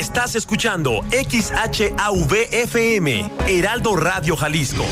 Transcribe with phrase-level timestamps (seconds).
[0.00, 1.90] Estás escuchando XHAVFM,
[3.46, 4.86] Heraldo Radio Jalisco.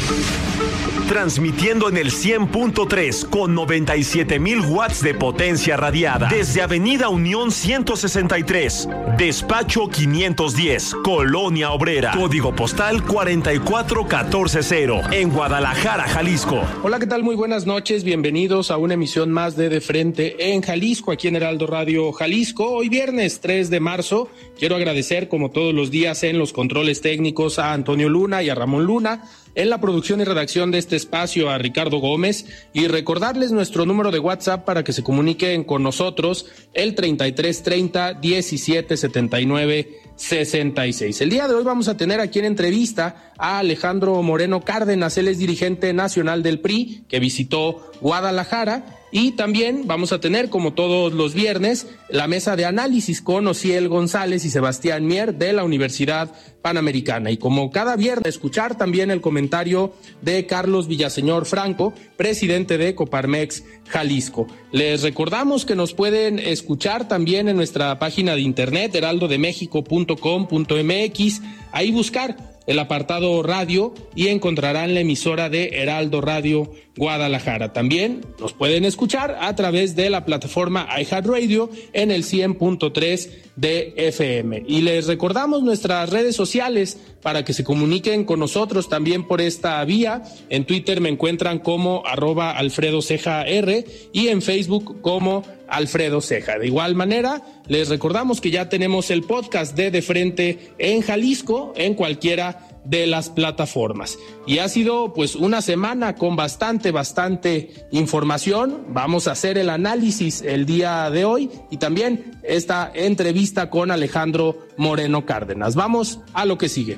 [1.08, 8.90] Transmitiendo en el 100.3 con 97 mil watts de potencia radiada desde Avenida Unión 163,
[9.16, 16.60] Despacho 510, Colonia Obrera, Código Postal 44140, en Guadalajara, Jalisco.
[16.82, 17.22] Hola, ¿qué tal?
[17.22, 21.36] Muy buenas noches, bienvenidos a una emisión más de De Frente en Jalisco, aquí en
[21.36, 22.68] Heraldo Radio Jalisco.
[22.68, 27.58] Hoy viernes 3 de marzo, quiero agradecer como todos los días en los controles técnicos
[27.58, 29.22] a Antonio Luna y a Ramón Luna
[29.54, 34.10] en la producción y redacción de este espacio a Ricardo Gómez y recordarles nuestro número
[34.10, 41.20] de WhatsApp para que se comuniquen con nosotros el 3330 1779 66.
[41.20, 45.28] El día de hoy vamos a tener aquí en entrevista a Alejandro Moreno Cárdenas, él
[45.28, 51.12] es dirigente nacional del PRI que visitó Guadalajara y también vamos a tener, como todos
[51.12, 56.32] los viernes, la mesa de análisis con Ociel González y Sebastián Mier de la Universidad
[56.62, 57.30] Panamericana.
[57.30, 59.92] Y como cada viernes, escuchar también el comentario
[60.22, 64.46] de Carlos Villaseñor Franco, presidente de Coparmex Jalisco.
[64.72, 71.40] Les recordamos que nos pueden escuchar también en nuestra página de internet, heraldodemexico.com.mx,
[71.72, 72.36] ahí buscar
[72.68, 77.72] el apartado radio y encontrarán la emisora de Heraldo Radio Guadalajara.
[77.72, 84.64] También nos pueden escuchar a través de la plataforma iHeartRadio en el 100.3 de FM.
[84.66, 89.82] Y les recordamos nuestras redes sociales para que se comuniquen con nosotros también por esta
[89.84, 90.22] vía.
[90.50, 96.58] En Twitter me encuentran como arroba Alfredo Ceja R y en Facebook como Alfredo Ceja.
[96.58, 101.72] De igual manera, les recordamos que ya tenemos el podcast de De Frente en Jalisco,
[101.76, 104.18] en cualquiera de las plataformas.
[104.46, 108.86] Y ha sido pues una semana con bastante, bastante información.
[108.88, 114.66] Vamos a hacer el análisis el día de hoy y también esta entrevista con Alejandro
[114.78, 115.74] Moreno Cárdenas.
[115.74, 116.96] Vamos a lo que sigue.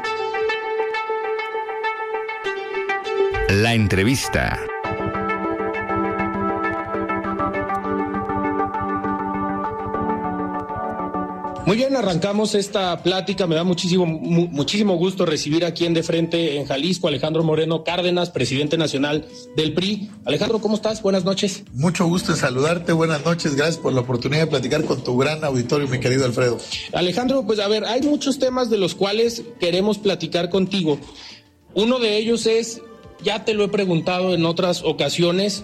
[3.49, 4.61] La entrevista.
[11.71, 13.47] Muy bien, arrancamos esta plática.
[13.47, 18.31] Me da muchísimo, muchísimo gusto recibir aquí en De Frente en Jalisco Alejandro Moreno Cárdenas,
[18.31, 20.11] presidente nacional del PRI.
[20.25, 21.01] Alejandro, ¿cómo estás?
[21.01, 21.63] Buenas noches.
[21.73, 22.93] Mucho gusto en saludarte.
[22.93, 23.55] Buenas noches.
[23.55, 26.59] Gracias por la oportunidad de platicar con tu gran auditorio, mi querido Alfredo.
[26.93, 30.99] Alejandro, pues a ver, hay muchos temas de los cuales queremos platicar contigo.
[31.75, 32.83] Uno de ellos es,
[33.23, 35.63] ya te lo he preguntado en otras ocasiones,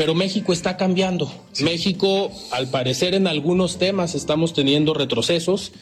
[0.00, 1.30] pero México está cambiando.
[1.62, 5.72] México, al parecer, en algunos temas estamos teniendo retrocesos.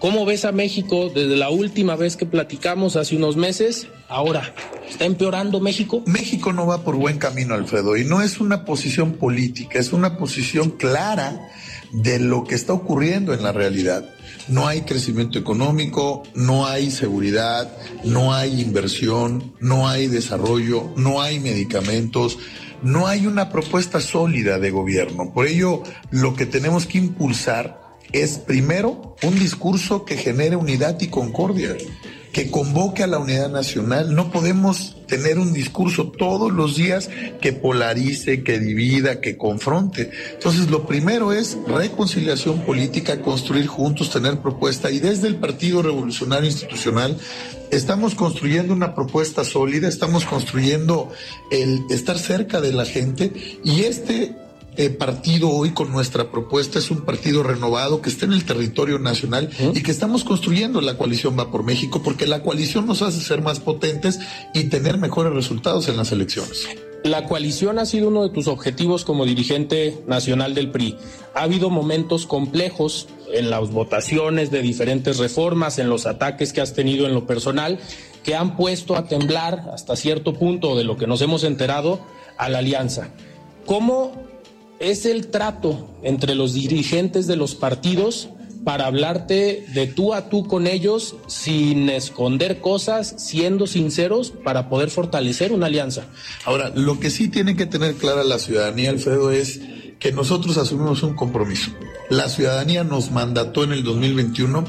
[0.00, 3.86] ¿Cómo ves a México desde la última vez que platicamos hace unos meses?
[4.08, 4.52] Ahora,
[4.90, 6.02] ¿está empeorando México?
[6.06, 10.18] México no va por buen camino, Alfredo, y no es una posición política, es una
[10.18, 11.48] posición clara
[11.92, 14.12] de lo que está ocurriendo en la realidad.
[14.48, 17.70] No hay crecimiento económico, no hay seguridad,
[18.02, 22.38] no hay inversión, no hay desarrollo, no hay medicamentos
[22.82, 25.32] no hay una propuesta sólida de gobierno.
[25.32, 31.08] Por ello, lo que tenemos que impulsar es primero un discurso que genere unidad y
[31.08, 31.76] concordia,
[32.36, 34.14] que convoque a la unidad nacional.
[34.14, 37.08] No podemos tener un discurso todos los días
[37.40, 40.10] que polarice, que divida, que confronte.
[40.34, 46.50] Entonces, lo primero es reconciliación política, construir juntos, tener propuesta y desde el Partido Revolucionario
[46.50, 47.16] Institucional
[47.70, 51.10] estamos construyendo una propuesta sólida, estamos construyendo
[51.50, 53.32] el estar cerca de la gente
[53.64, 54.36] y este
[54.76, 58.98] eh, partido hoy con nuestra propuesta es un partido renovado que está en el territorio
[58.98, 63.20] nacional y que estamos construyendo la coalición Va por México porque la coalición nos hace
[63.20, 64.20] ser más potentes
[64.54, 66.68] y tener mejores resultados en las elecciones.
[67.04, 70.96] La coalición ha sido uno de tus objetivos como dirigente nacional del PRI.
[71.34, 76.74] Ha habido momentos complejos en las votaciones de diferentes reformas, en los ataques que has
[76.74, 77.78] tenido en lo personal,
[78.24, 82.00] que han puesto a temblar hasta cierto punto de lo que nos hemos enterado
[82.38, 83.10] a la alianza.
[83.66, 84.25] ¿Cómo
[84.80, 88.28] es el trato entre los dirigentes de los partidos
[88.66, 94.90] para hablarte de tú a tú con ellos sin esconder cosas, siendo sinceros para poder
[94.90, 96.06] fortalecer una alianza.
[96.44, 99.60] Ahora, lo que sí tiene que tener clara la ciudadanía, Alfredo, es
[100.06, 101.72] que nosotros asumimos un compromiso.
[102.10, 104.64] La ciudadanía nos mandató en el 2021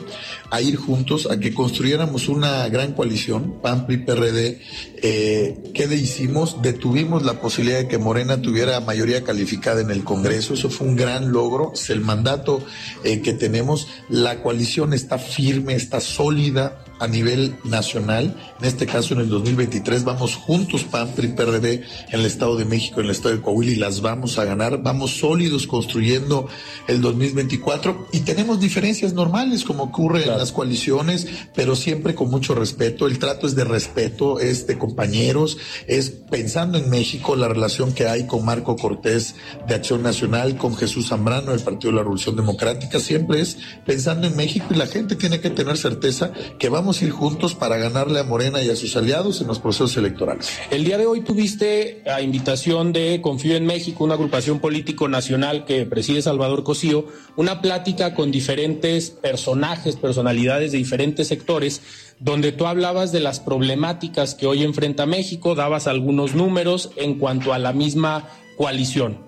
[0.50, 4.60] a ir juntos, a que construyéramos una gran coalición, PAN, PRI, PRD.
[5.04, 6.60] Eh, ¿Qué hicimos?
[6.64, 10.56] Detuvimos la posibilidad de que Morena tuviera mayoría calificada en el Congreso.
[10.56, 11.74] Eso fue un gran logro.
[11.76, 12.64] Es el mandato
[13.04, 13.90] eh, que tenemos.
[14.10, 18.36] La coalición está firme, está sólida a nivel nacional.
[18.60, 22.66] En este caso, en el 2023, vamos juntos, PAN, PRI, PRD, en el Estado de
[22.66, 24.82] México, en el Estado de Coahuila, y las vamos a ganar.
[24.82, 26.48] Vamos sólidos construyendo
[26.88, 32.56] el 2024 y tenemos diferencias normales, como ocurre en las coaliciones, pero siempre con mucho
[32.56, 33.08] respeto.
[33.08, 35.58] El trato es de respeto, es de compañeros,
[35.88, 39.36] es pensando en México, la relación que hay con Marco Cortés
[39.68, 44.28] de Acción Nacional, con Jesús Zambrano del Partido de la Revolución Democrática, siempre es pensando
[44.28, 48.20] en México y la gente tiene que tener certeza que vamos ir juntos para ganarle
[48.20, 50.58] a Morena y a sus aliados en los procesos electorales.
[50.72, 55.66] El día de hoy tuviste a invitación de Confío en México, una agrupación político nacional
[55.66, 57.06] que preside Salvador Cosío,
[57.36, 61.82] una plática con diferentes personajes, personalidades de diferentes sectores,
[62.20, 67.54] donde tú hablabas de las problemáticas que hoy enfrenta México, dabas algunos números en cuanto
[67.54, 69.20] a la misma coalición.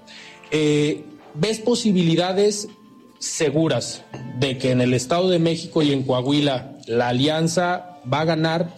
[0.51, 1.03] Eh,
[1.35, 2.67] ¿Ves posibilidades
[3.19, 4.03] seguras
[4.39, 8.73] de que en el Estado de México y en Coahuila la alianza va a ganar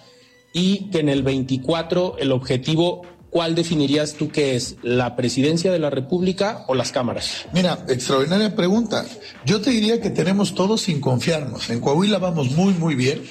[0.54, 4.76] y que en el 24 el objetivo, ¿cuál definirías tú que es?
[4.84, 7.46] ¿La presidencia de la República o las cámaras?
[7.54, 9.06] Mira, extraordinaria pregunta.
[9.46, 11.70] Yo te diría que tenemos todos sin confiarnos.
[11.70, 13.24] En Coahuila vamos muy, muy bien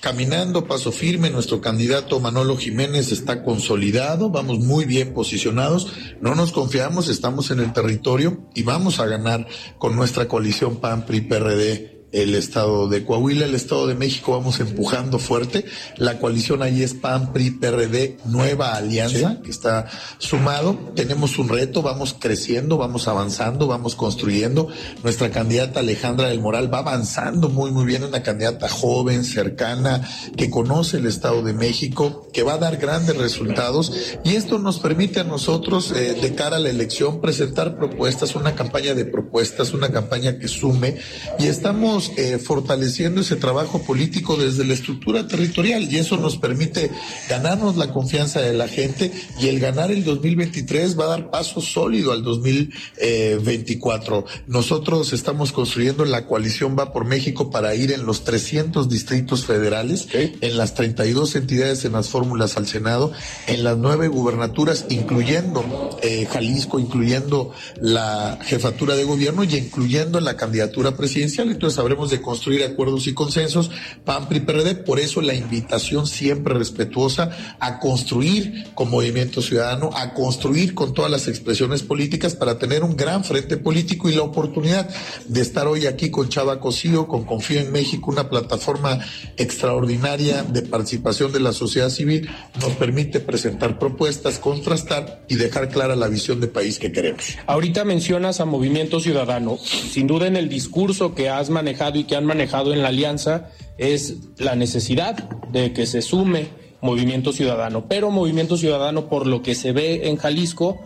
[0.00, 1.30] caminando paso firme.
[1.30, 5.88] Nuestro candidato Manolo Jiménez está consolidado, vamos muy bien posicionados,
[6.20, 9.48] no nos confiamos, estamos en el territorio y vamos a ganar
[9.78, 14.58] con nuestra coalición PAN, PRI, PRD el estado de Coahuila, el estado de México vamos
[14.60, 15.66] empujando fuerte.
[15.96, 19.86] La coalición ahí es PAN, PRI, PRD, nueva alianza que está
[20.18, 20.78] sumado.
[20.94, 24.68] Tenemos un reto, vamos creciendo, vamos avanzando, vamos construyendo.
[25.02, 30.48] Nuestra candidata Alejandra del Moral va avanzando muy, muy bien, una candidata joven, cercana, que
[30.48, 33.92] conoce el estado de México, que va a dar grandes resultados
[34.24, 38.54] y esto nos permite a nosotros, eh, de cara a la elección, presentar propuestas, una
[38.54, 40.96] campaña de propuestas, una campaña que sume
[41.38, 46.90] y estamos eh, fortaleciendo ese trabajo político desde la estructura territorial y eso nos permite
[47.28, 51.60] ganarnos la confianza de la gente y el ganar el 2023 va a dar paso
[51.60, 54.24] sólido al 2024.
[54.46, 60.08] Nosotros estamos construyendo la coalición Va por México para ir en los 300 distritos federales,
[60.12, 63.12] en las 32 entidades en las fórmulas al Senado,
[63.46, 70.36] en las nueve gubernaturas, incluyendo eh, Jalisco, incluyendo la jefatura de gobierno y incluyendo la
[70.36, 71.50] candidatura presidencial.
[71.50, 73.70] Entonces, habremos de construir acuerdos y consensos,
[74.04, 77.30] PAN, PRI, PRD, por eso la invitación siempre respetuosa
[77.60, 82.96] a construir con Movimiento Ciudadano, a construir con todas las expresiones políticas para tener un
[82.96, 84.90] gran frente político y la oportunidad
[85.26, 88.98] de estar hoy aquí con Chava Cosío, con Confío en México, una plataforma
[89.36, 92.28] extraordinaria de participación de la sociedad civil,
[92.60, 97.36] nos permite presentar propuestas, contrastar y dejar clara la visión de país que queremos.
[97.46, 102.16] Ahorita mencionas a Movimiento Ciudadano, sin duda en el discurso que has manejado, y que
[102.16, 106.48] han manejado en la alianza es la necesidad de que se sume
[106.80, 107.86] Movimiento Ciudadano.
[107.88, 110.80] Pero Movimiento Ciudadano, por lo que se ve en Jalisco,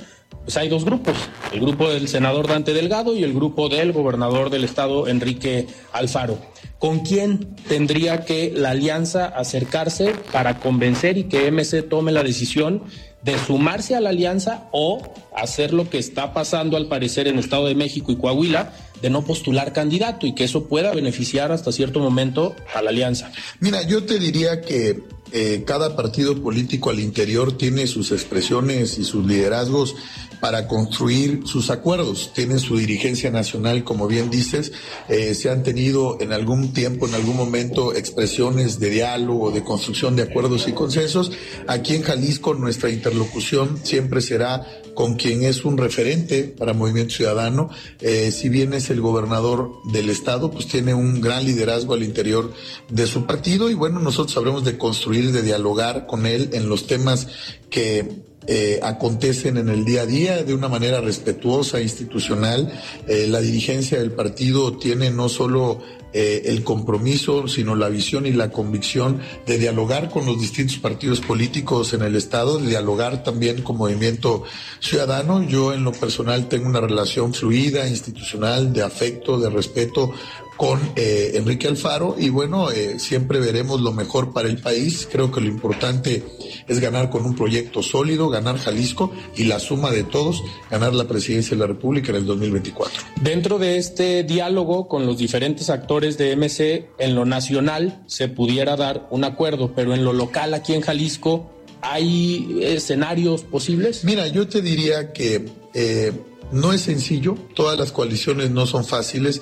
[0.45, 1.15] pues hay dos grupos,
[1.53, 6.39] el grupo del senador Dante Delgado y el grupo del gobernador del estado Enrique Alfaro.
[6.79, 12.83] ¿Con quién tendría que la alianza acercarse para convencer y que MC tome la decisión
[13.23, 15.03] de sumarse a la alianza o
[15.37, 19.23] hacer lo que está pasando al parecer en Estado de México y Coahuila, de no
[19.23, 23.33] postular candidato y que eso pueda beneficiar hasta cierto momento a la alianza.
[23.61, 25.03] Mira, yo te diría que
[25.33, 29.95] eh, cada partido político al interior tiene sus expresiones y sus liderazgos
[30.41, 32.33] para construir sus acuerdos.
[32.35, 34.73] Tienen su dirigencia nacional, como bien dices,
[35.09, 40.17] eh, se han tenido en algún tiempo, en algún momento, expresiones de diálogo, de construcción
[40.17, 41.33] de acuerdos y consensos.
[41.67, 47.71] Aquí en Jalisco nuestra interlocución siempre será con quien es un referente para Movimiento Ciudadano.
[48.01, 52.53] Eh, si bien es el gobernador del estado, pues tiene un gran liderazgo al interior
[52.89, 56.87] de su partido y bueno, nosotros sabremos de construir, de dialogar con él en los
[56.87, 57.29] temas
[57.71, 62.73] que eh, acontecen en el día a día de una manera respetuosa, institucional.
[63.07, 65.81] Eh, la dirigencia del partido tiene no solo
[66.13, 71.21] eh, el compromiso, sino la visión y la convicción de dialogar con los distintos partidos
[71.21, 74.43] políticos en el Estado, de dialogar también con Movimiento
[74.81, 75.43] Ciudadano.
[75.45, 80.13] Yo en lo personal tengo una relación fluida, institucional, de afecto, de respeto
[80.61, 85.09] con eh, Enrique Alfaro y bueno, eh, siempre veremos lo mejor para el país.
[85.11, 86.23] Creo que lo importante
[86.69, 91.09] es ganar con un proyecto sólido, ganar Jalisco y la suma de todos, ganar la
[91.09, 92.93] presidencia de la República en el 2024.
[93.23, 98.77] Dentro de este diálogo con los diferentes actores de MC, en lo nacional se pudiera
[98.77, 101.51] dar un acuerdo, pero en lo local aquí en Jalisco,
[101.81, 104.05] ¿hay escenarios posibles?
[104.05, 106.13] Mira, yo te diría que eh,
[106.53, 109.41] no es sencillo, todas las coaliciones no son fáciles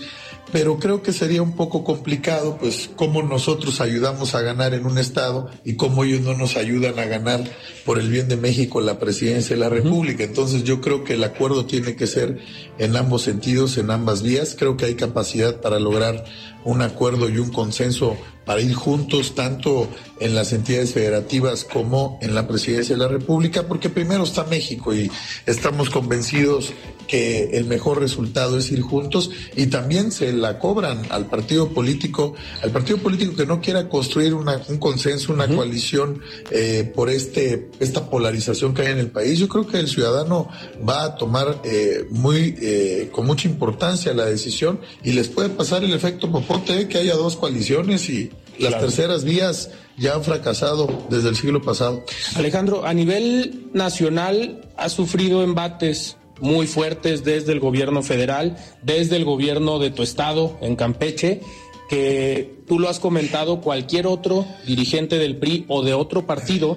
[0.52, 4.98] pero creo que sería un poco complicado, pues, cómo nosotros ayudamos a ganar en un
[4.98, 7.44] Estado y cómo ellos no nos ayudan a ganar
[7.84, 10.24] por el bien de México la presidencia de la República.
[10.24, 12.38] Entonces yo creo que el acuerdo tiene que ser
[12.78, 14.56] en ambos sentidos, en ambas vías.
[14.58, 16.24] Creo que hay capacidad para lograr
[16.64, 18.16] un acuerdo y un consenso
[18.48, 19.88] para ir juntos tanto
[20.20, 24.94] en las entidades federativas como en la presidencia de la República, porque primero está México
[24.94, 25.10] y
[25.44, 26.72] estamos convencidos
[27.06, 32.34] que el mejor resultado es ir juntos y también se la cobran al partido político,
[32.62, 34.46] al partido político que no quiera construir un
[34.78, 39.38] consenso, una coalición eh, por este esta polarización que hay en el país.
[39.38, 40.48] Yo creo que el ciudadano
[40.86, 45.84] va a tomar eh, muy eh, con mucha importancia la decisión y les puede pasar
[45.84, 51.28] el efecto popote que haya dos coaliciones y las terceras vías ya han fracasado desde
[51.28, 52.04] el siglo pasado.
[52.36, 59.24] Alejandro, a nivel nacional ha sufrido embates muy fuertes desde el gobierno federal, desde el
[59.24, 61.40] gobierno de tu estado, en Campeche,
[61.88, 66.76] que tú lo has comentado, cualquier otro dirigente del PRI o de otro partido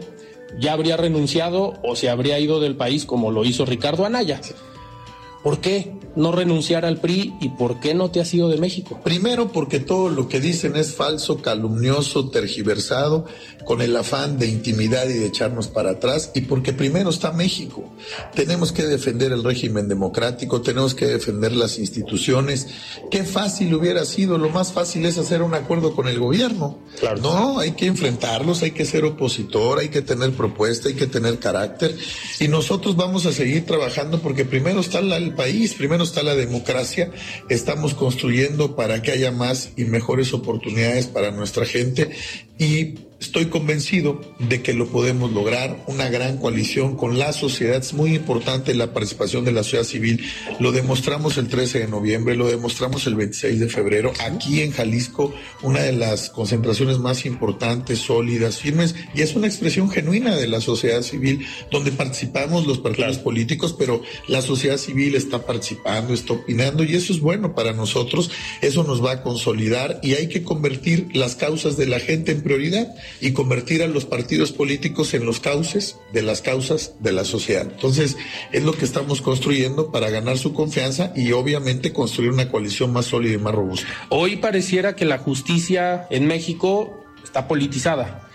[0.60, 4.42] ya habría renunciado o se habría ido del país como lo hizo Ricardo Anaya.
[5.44, 9.00] ¿Por qué no renunciar al PRI y por qué no te has ido de México?
[9.04, 13.26] Primero porque todo lo que dicen es falso, calumnioso, tergiversado,
[13.66, 17.84] con el afán de intimidad y de echarnos para atrás, y porque primero está México.
[18.36, 22.68] Tenemos que defender el régimen democrático, tenemos que defender las instituciones.
[23.10, 26.80] Qué fácil hubiera sido, lo más fácil es hacer un acuerdo con el gobierno.
[27.00, 27.22] Claro.
[27.22, 31.40] No, hay que enfrentarlos, hay que ser opositor, hay que tener propuesta, hay que tener
[31.40, 31.96] carácter,
[32.40, 37.12] y nosotros vamos a seguir trabajando porque primero está la país, primero está la democracia,
[37.50, 42.10] estamos construyendo para que haya más y mejores oportunidades para nuestra gente.
[42.58, 47.78] Y estoy convencido de que lo podemos lograr, una gran coalición con la sociedad.
[47.78, 50.26] Es muy importante la participación de la sociedad civil.
[50.60, 54.12] Lo demostramos el 13 de noviembre, lo demostramos el 26 de febrero.
[54.20, 59.92] Aquí en Jalisco, una de las concentraciones más importantes, sólidas, firmes, y es una expresión
[59.92, 65.46] genuina de la sociedad civil, donde participamos los partidos políticos, pero la sociedad civil está
[65.46, 68.32] participando, está opinando, y eso es bueno para nosotros.
[68.62, 72.42] Eso nos va a consolidar y hay que convertir las causas de la gente en
[72.42, 77.26] prioridad y convertir a los partidos políticos en los cauces de las causas de la
[77.26, 77.68] sociedad.
[77.70, 78.18] Entonces,
[78.52, 83.06] es lo que estamos construyendo para ganar su confianza y obviamente construir una coalición más
[83.06, 83.88] sólida y más robusta.
[84.10, 88.28] Hoy pareciera que la justicia en México está politizada.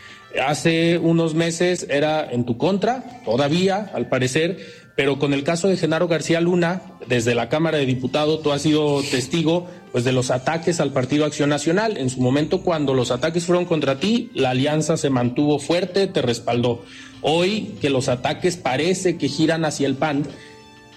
[0.45, 5.77] Hace unos meses era en tu contra, todavía, al parecer, pero con el caso de
[5.77, 10.31] Genaro García Luna, desde la Cámara de Diputados, tú has sido testigo pues de los
[10.31, 11.99] ataques al Partido Acción Nacional.
[11.99, 16.23] En su momento, cuando los ataques fueron contra ti, la alianza se mantuvo fuerte, te
[16.23, 16.83] respaldó.
[17.21, 20.25] Hoy que los ataques parece que giran hacia el PAN,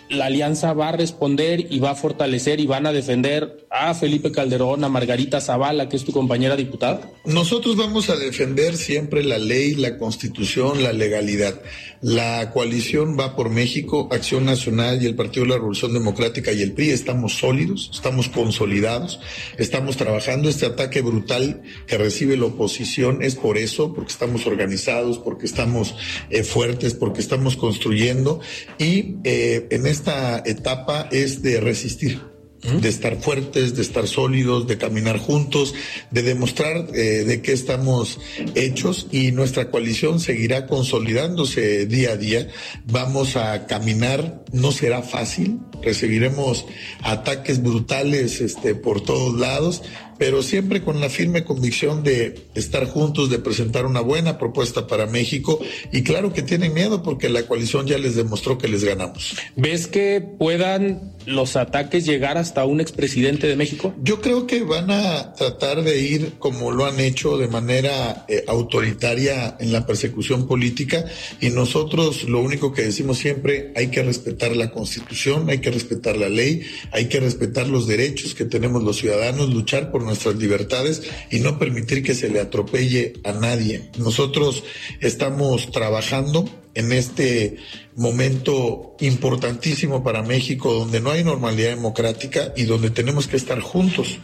[0.10, 4.32] la alianza va a responder y va a fortalecer y van a defender a Felipe
[4.32, 7.12] Calderón, a Margarita Zavala, que es tu compañera diputada?
[7.26, 11.62] Nosotros vamos a defender siempre la ley, la constitución, la legalidad.
[12.02, 16.62] La coalición va por México, Acción Nacional y el Partido de la Revolución Democrática y
[16.62, 19.20] el PRI estamos sólidos, estamos consolidados,
[19.58, 20.50] estamos trabajando.
[20.50, 25.96] Este ataque brutal que recibe la oposición es por eso, porque estamos organizados, porque estamos
[26.30, 28.40] eh, fuertes, porque estamos construyendo
[28.78, 34.78] y eh, en esta etapa es de resistir de estar fuertes, de estar sólidos, de
[34.78, 35.74] caminar juntos,
[36.12, 38.20] de demostrar eh, de qué estamos
[38.56, 42.48] hechos y nuestra coalición seguirá consolidándose día a día.
[42.86, 46.66] Vamos a caminar, no será fácil, recibiremos
[47.02, 49.82] ataques brutales este, por todos lados,
[50.18, 55.08] pero siempre con la firme convicción de estar juntos, de presentar una buena propuesta para
[55.08, 55.60] México.
[55.94, 59.38] Y claro que tienen miedo porque la coalición ya les demostró que les ganamos.
[59.56, 63.94] ¿Ves que puedan los ataques llegar hasta un expresidente de México?
[64.02, 68.44] Yo creo que van a tratar de ir como lo han hecho de manera eh,
[68.48, 71.06] autoritaria en la persecución política
[71.40, 76.18] y nosotros lo único que decimos siempre hay que respetar la constitución, hay que respetar
[76.18, 81.04] la ley, hay que respetar los derechos que tenemos los ciudadanos, luchar por nuestras libertades
[81.32, 83.90] y no permitir que se le atropelle a nadie.
[83.98, 84.64] Nosotros
[85.02, 87.58] estamos trabajando en este
[87.96, 94.18] momento importantísimo para México, donde no hay normalidad democrática y donde tenemos que estar juntos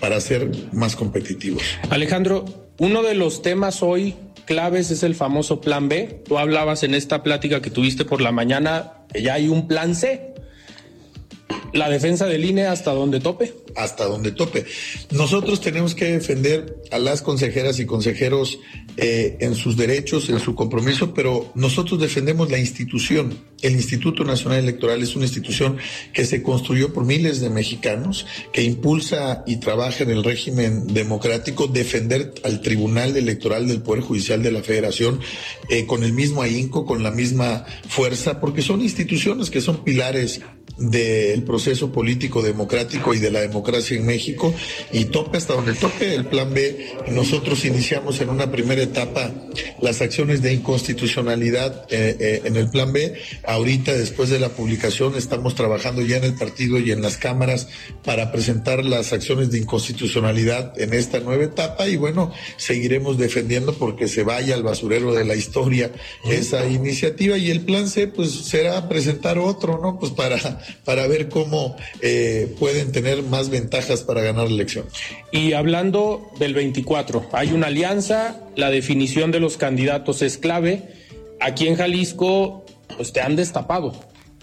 [0.00, 1.62] para ser más competitivos.
[1.90, 2.44] Alejandro,
[2.78, 6.22] uno de los temas hoy claves es el famoso plan B.
[6.26, 9.94] Tú hablabas en esta plática que tuviste por la mañana que ya hay un plan
[9.94, 10.34] C.
[11.72, 13.52] La defensa del INE hasta donde tope.
[13.76, 14.64] Hasta donde tope.
[15.10, 18.58] Nosotros tenemos que defender a las consejeras y consejeros
[18.96, 23.38] eh, en sus derechos, en su compromiso, pero nosotros defendemos la institución.
[23.60, 25.76] El Instituto Nacional Electoral es una institución
[26.12, 31.66] que se construyó por miles de mexicanos, que impulsa y trabaja en el régimen democrático,
[31.66, 35.20] defender al Tribunal Electoral del Poder Judicial de la Federación
[35.68, 40.40] eh, con el mismo ahínco, con la misma fuerza, porque son instituciones que son pilares
[40.78, 44.54] del proceso político democrático y de la democracia en México
[44.92, 46.94] y tope hasta donde tope el plan B.
[47.10, 49.32] Nosotros iniciamos en una primera etapa
[49.82, 53.14] las acciones de inconstitucionalidad eh, eh, en el plan B.
[53.44, 57.68] Ahorita, después de la publicación, estamos trabajando ya en el partido y en las cámaras
[58.04, 64.06] para presentar las acciones de inconstitucionalidad en esta nueva etapa y bueno, seguiremos defendiendo porque
[64.06, 65.90] se vaya al basurero de la historia
[66.24, 69.98] esa iniciativa y el plan C pues será presentar otro, ¿no?
[69.98, 70.36] Pues para
[70.84, 74.86] para ver cómo eh, pueden tener más ventajas para ganar la elección.
[75.32, 80.82] Y hablando del 24, hay una alianza, la definición de los candidatos es clave.
[81.40, 82.64] Aquí en Jalisco,
[82.96, 83.94] pues te han destapado.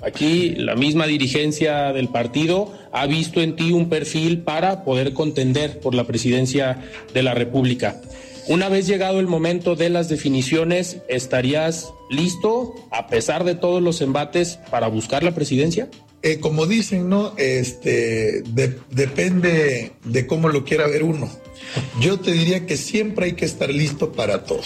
[0.01, 5.79] Aquí la misma dirigencia del partido ha visto en ti un perfil para poder contender
[5.79, 6.81] por la presidencia
[7.13, 8.01] de la República.
[8.47, 14.01] Una vez llegado el momento de las definiciones, ¿estarías listo, a pesar de todos los
[14.01, 15.87] embates, para buscar la presidencia?
[16.25, 17.33] Eh, como dicen, ¿no?
[17.35, 18.43] Este,
[18.89, 21.29] depende de cómo lo quiera ver uno.
[21.99, 24.61] Yo te diría que siempre hay que estar listo para todo,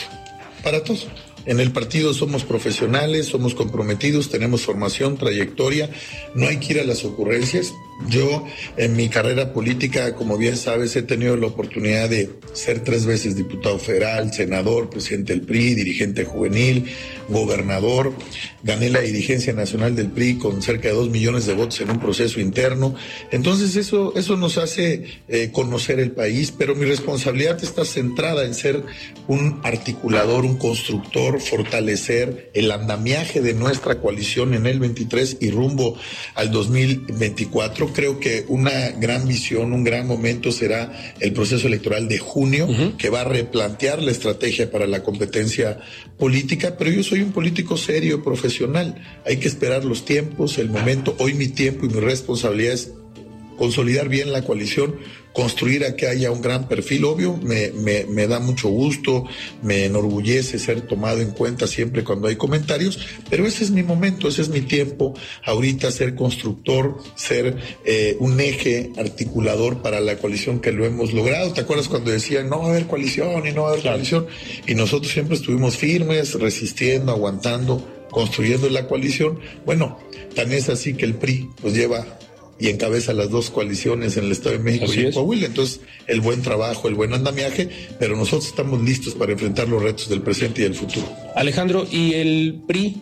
[0.64, 1.00] para todo.
[1.48, 5.90] En el partido somos profesionales, somos comprometidos, tenemos formación, trayectoria,
[6.36, 7.74] no hay que ir a las ocurrencias.
[8.06, 8.46] Yo
[8.78, 13.36] en mi carrera política, como bien sabes, he tenido la oportunidad de ser tres veces
[13.36, 16.86] diputado federal, senador, presidente del PRI, dirigente juvenil,
[17.28, 18.14] gobernador.
[18.64, 22.00] Gané la dirigencia nacional del PRI con cerca de dos millones de votos en un
[22.00, 22.96] proceso interno.
[23.32, 28.54] Entonces eso, eso nos hace eh, conocer el país, pero mi responsabilidad está centrada en
[28.54, 28.84] ser
[29.28, 35.98] un articulador, un constructor, fortalecer el andamiaje de nuestra coalición en el 23 y rumbo
[36.36, 42.18] al 2024 creo que una gran visión, un gran momento será el proceso electoral de
[42.18, 45.80] junio, que va a replantear la estrategia para la competencia
[46.18, 48.96] política, pero yo soy un político serio, profesional.
[49.26, 51.16] Hay que esperar los tiempos, el momento.
[51.20, 52.92] Hoy mi tiempo y mi responsabilidad es
[53.58, 54.96] consolidar bien la coalición,
[55.34, 57.06] construir a que haya un gran perfil.
[57.06, 59.26] Obvio, me, me, da mucho gusto,
[59.62, 64.28] me enorgullece ser tomado en cuenta siempre cuando hay comentarios, pero ese es mi momento,
[64.28, 65.14] ese es mi tiempo.
[65.46, 71.54] Ahorita ser constructor, ser eh, un eje articulador para la coalición que lo hemos logrado.
[71.54, 74.28] ¿Te acuerdas cuando decían no va a haber coalición y no va a haber coalición?
[74.66, 79.40] Y nosotros siempre estuvimos firmes, resistiendo, aguantando construyendo la coalición.
[79.66, 80.00] Bueno,
[80.36, 82.06] tan es así que el PRI pues lleva
[82.60, 85.48] y encabeza las dos coaliciones en el Estado de México y en Coahuila.
[85.48, 90.10] Entonces, el buen trabajo, el buen andamiaje, pero nosotros estamos listos para enfrentar los retos
[90.10, 91.08] del presente y del futuro.
[91.36, 93.02] Alejandro, ¿y el PRI?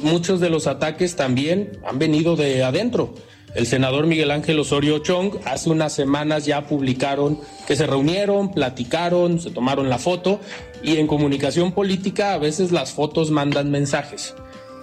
[0.00, 3.14] Muchos de los ataques también han venido de adentro.
[3.54, 9.40] El senador Miguel Ángel Osorio Chong hace unas semanas ya publicaron que se reunieron, platicaron,
[9.40, 10.40] se tomaron la foto
[10.84, 14.34] y en comunicación política a veces las fotos mandan mensajes.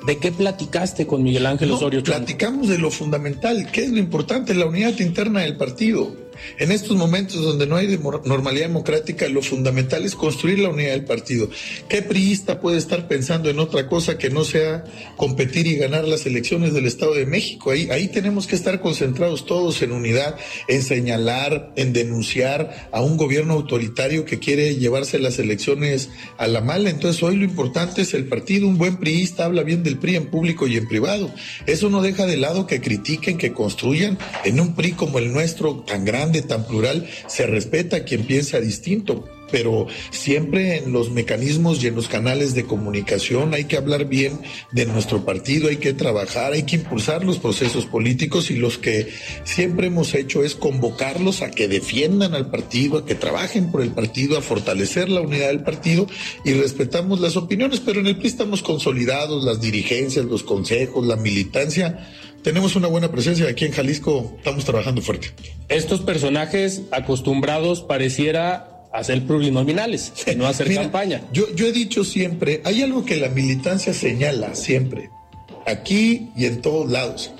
[0.06, 2.04] ¿De qué platicaste con Miguel Ángel Osorio?
[2.04, 4.54] platicamos de lo fundamental, ¿qué es lo importante?
[4.54, 6.27] La unidad interna del partido.
[6.60, 11.06] En estos momentos donde no hay normalidad democrática, lo fundamental es construir la unidad del
[11.06, 11.50] partido.
[11.90, 14.84] ¿Qué priista puede estar pensando en otra cosa que no sea
[15.16, 17.72] competir y ganar las elecciones del Estado de México?
[17.72, 23.18] Ahí, ahí tenemos que estar concentrados todos en unidad, en señalar, en denunciar a un
[23.18, 26.90] gobierno autoritario que quiere llevarse las elecciones a la mala.
[26.90, 28.68] Entonces hoy lo importante es el partido.
[28.68, 31.32] Un buen priista habla bien del PRI en público y en privado.
[31.66, 35.78] Eso no deja de lado que critiquen, que construyan en un PRI como el nuestro
[35.88, 41.84] tan grande tan plural, se respeta a quien piensa distinto, pero siempre en los mecanismos
[41.84, 44.40] y en los canales de comunicación hay que hablar bien
[44.72, 49.08] de nuestro partido, hay que trabajar, hay que impulsar los procesos políticos y los que
[49.44, 53.92] siempre hemos hecho es convocarlos a que defiendan al partido, a que trabajen por el
[53.92, 56.08] partido, a fortalecer la unidad del partido
[56.44, 61.16] y respetamos las opiniones, pero en el PRI estamos consolidados, las dirigencias, los consejos, la
[61.16, 62.08] militancia
[62.44, 65.32] tenemos una buena presencia aquí en Jalisco, estamos trabajando fuerte.
[65.70, 71.22] Estos personajes acostumbrados pareciera a ser plurinominales, no hacer campaña.
[71.32, 75.10] Yo, yo he dicho siempre, hay algo que la militancia señala siempre,
[75.66, 77.32] aquí y en todos lados.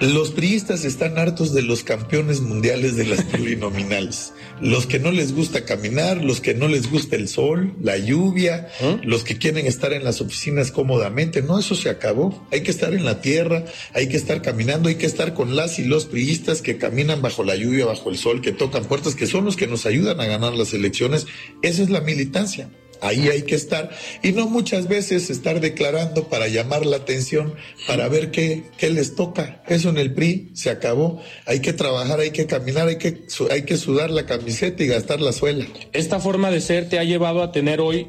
[0.00, 4.32] Los priistas están hartos de los campeones mundiales de las plurinominales.
[4.60, 8.68] Los que no les gusta caminar, los que no les gusta el sol, la lluvia,
[8.80, 8.98] ¿Ah?
[9.02, 11.42] los que quieren estar en las oficinas cómodamente.
[11.42, 12.46] No, eso se acabó.
[12.52, 15.78] Hay que estar en la tierra, hay que estar caminando, hay que estar con las
[15.78, 19.26] y los priistas que caminan bajo la lluvia, bajo el sol, que tocan puertas, que
[19.26, 21.26] son los que nos ayudan a ganar las elecciones.
[21.62, 22.70] Esa es la militancia.
[23.00, 23.90] Ahí hay que estar
[24.22, 27.54] y no muchas veces estar declarando para llamar la atención,
[27.86, 29.62] para ver qué, qué les toca.
[29.66, 31.20] Eso en el PRI se acabó.
[31.46, 35.20] Hay que trabajar, hay que caminar, hay que, hay que sudar la camiseta y gastar
[35.20, 35.66] la suela.
[35.92, 38.08] Esta forma de ser te ha llevado a tener hoy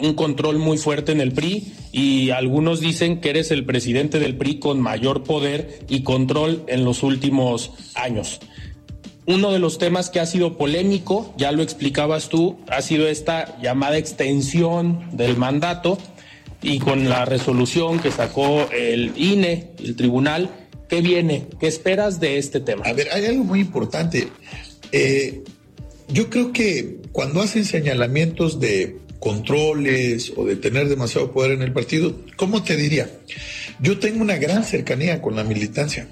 [0.00, 4.36] un control muy fuerte en el PRI y algunos dicen que eres el presidente del
[4.36, 8.40] PRI con mayor poder y control en los últimos años.
[9.26, 13.60] Uno de los temas que ha sido polémico, ya lo explicabas tú, ha sido esta
[13.60, 15.96] llamada extensión del mandato
[16.60, 20.50] y con la resolución que sacó el INE, el tribunal,
[20.88, 21.46] ¿qué viene?
[21.60, 22.84] ¿Qué esperas de este tema?
[22.84, 24.28] A ver, hay algo muy importante.
[24.90, 25.42] Eh,
[26.08, 31.72] yo creo que cuando hacen señalamientos de controles o de tener demasiado poder en el
[31.72, 33.08] partido, ¿cómo te diría?
[33.80, 36.08] Yo tengo una gran cercanía con la militancia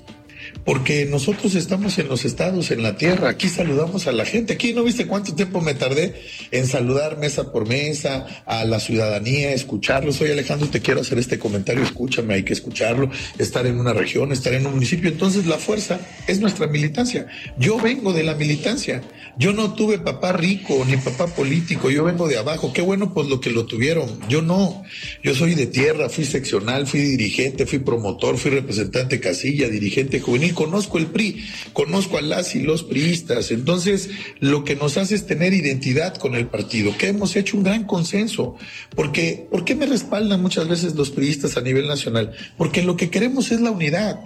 [0.65, 4.73] porque nosotros estamos en los estados, en la tierra, aquí saludamos a la gente, aquí
[4.73, 6.15] no viste cuánto tiempo me tardé
[6.51, 10.17] en saludar mesa por mesa a la ciudadanía, escucharlos.
[10.17, 14.33] Soy Alejandro, te quiero hacer este comentario, escúchame, hay que escucharlo, estar en una región,
[14.33, 15.11] estar en un municipio.
[15.11, 17.27] Entonces la fuerza es nuestra militancia.
[17.59, 19.03] Yo vengo de la militancia,
[19.39, 22.73] yo no tuve papá rico ni papá político, yo vengo de abajo.
[22.73, 24.85] Qué bueno pues lo que lo tuvieron, yo no,
[25.23, 30.50] yo soy de tierra, fui seccional, fui dirigente, fui promotor, fui representante casilla, dirigente juvenil
[30.53, 33.51] conozco el PRI, conozco a las y los priistas.
[33.51, 34.11] Entonces,
[34.41, 37.85] lo que nos hace es tener identidad con el partido, que hemos hecho un gran
[37.85, 38.57] consenso.
[38.95, 42.33] Porque, ¿por qué me respaldan muchas veces los priistas a nivel nacional?
[42.57, 44.21] Porque lo que queremos es la unidad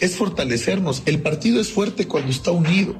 [0.00, 1.02] es fortalecernos.
[1.06, 2.94] El partido es fuerte cuando está unido.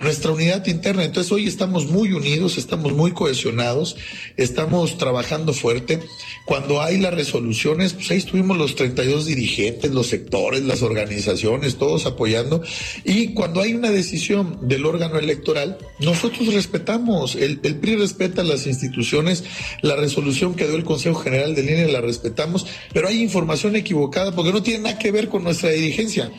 [0.00, 1.04] Nuestra unidad interna.
[1.04, 3.96] Entonces hoy estamos muy unidos, estamos muy cohesionados,
[4.36, 6.00] estamos trabajando fuerte.
[6.44, 12.06] Cuando hay las resoluciones, pues ahí estuvimos los 32 dirigentes, los sectores, las organizaciones, todos
[12.06, 12.62] apoyando.
[13.04, 17.34] Y cuando hay una decisión del órgano electoral, nosotros respetamos.
[17.36, 19.44] El, el PRI respeta las instituciones,
[19.80, 24.34] la resolución que dio el Consejo General de Línea la respetamos, pero hay información equivocada
[24.34, 26.30] porque no tiene nada que ver con nuestra dirigencia.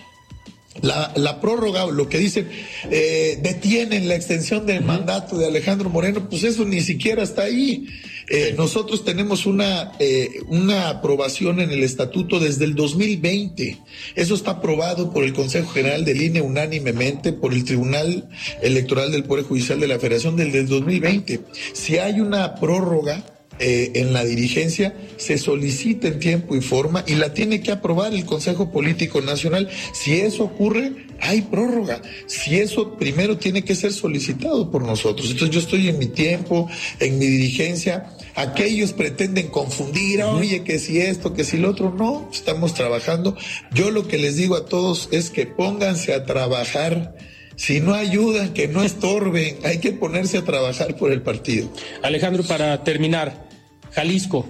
[0.81, 2.49] La, la, prórroga, lo que dicen,
[2.89, 7.88] eh, detienen la extensión del mandato de Alejandro Moreno, pues eso ni siquiera está ahí.
[8.29, 13.77] Eh, nosotros tenemos una, eh, una aprobación en el estatuto desde el 2020.
[14.15, 18.29] Eso está aprobado por el Consejo General del INE unánimemente, por el Tribunal
[18.62, 21.41] Electoral del Poder Judicial de la Federación desde el 2020.
[21.73, 23.23] Si hay una prórroga,
[23.59, 28.13] eh, en la dirigencia se solicita en tiempo y forma y la tiene que aprobar
[28.13, 29.69] el Consejo Político Nacional.
[29.93, 32.01] Si eso ocurre, hay prórroga.
[32.25, 35.31] Si eso primero tiene que ser solicitado por nosotros.
[35.31, 38.09] Entonces yo estoy en mi tiempo, en mi dirigencia.
[38.35, 41.93] Aquellos pretenden confundir, oye, que si esto, que si lo otro.
[41.95, 43.37] No, estamos trabajando.
[43.73, 47.15] Yo lo que les digo a todos es que pónganse a trabajar
[47.55, 51.69] si no ayudan, que no estorben, hay que ponerse a trabajar por el partido.
[52.01, 53.47] Alejandro, para terminar,
[53.91, 54.45] Jalisco,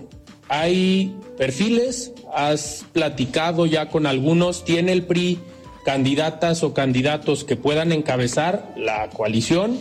[0.48, 2.12] ¿hay perfiles?
[2.34, 4.66] ¿Has platicado ya con algunos?
[4.66, 5.40] ¿Tiene el PRI
[5.86, 9.78] candidatas o candidatos que puedan encabezar la coalición?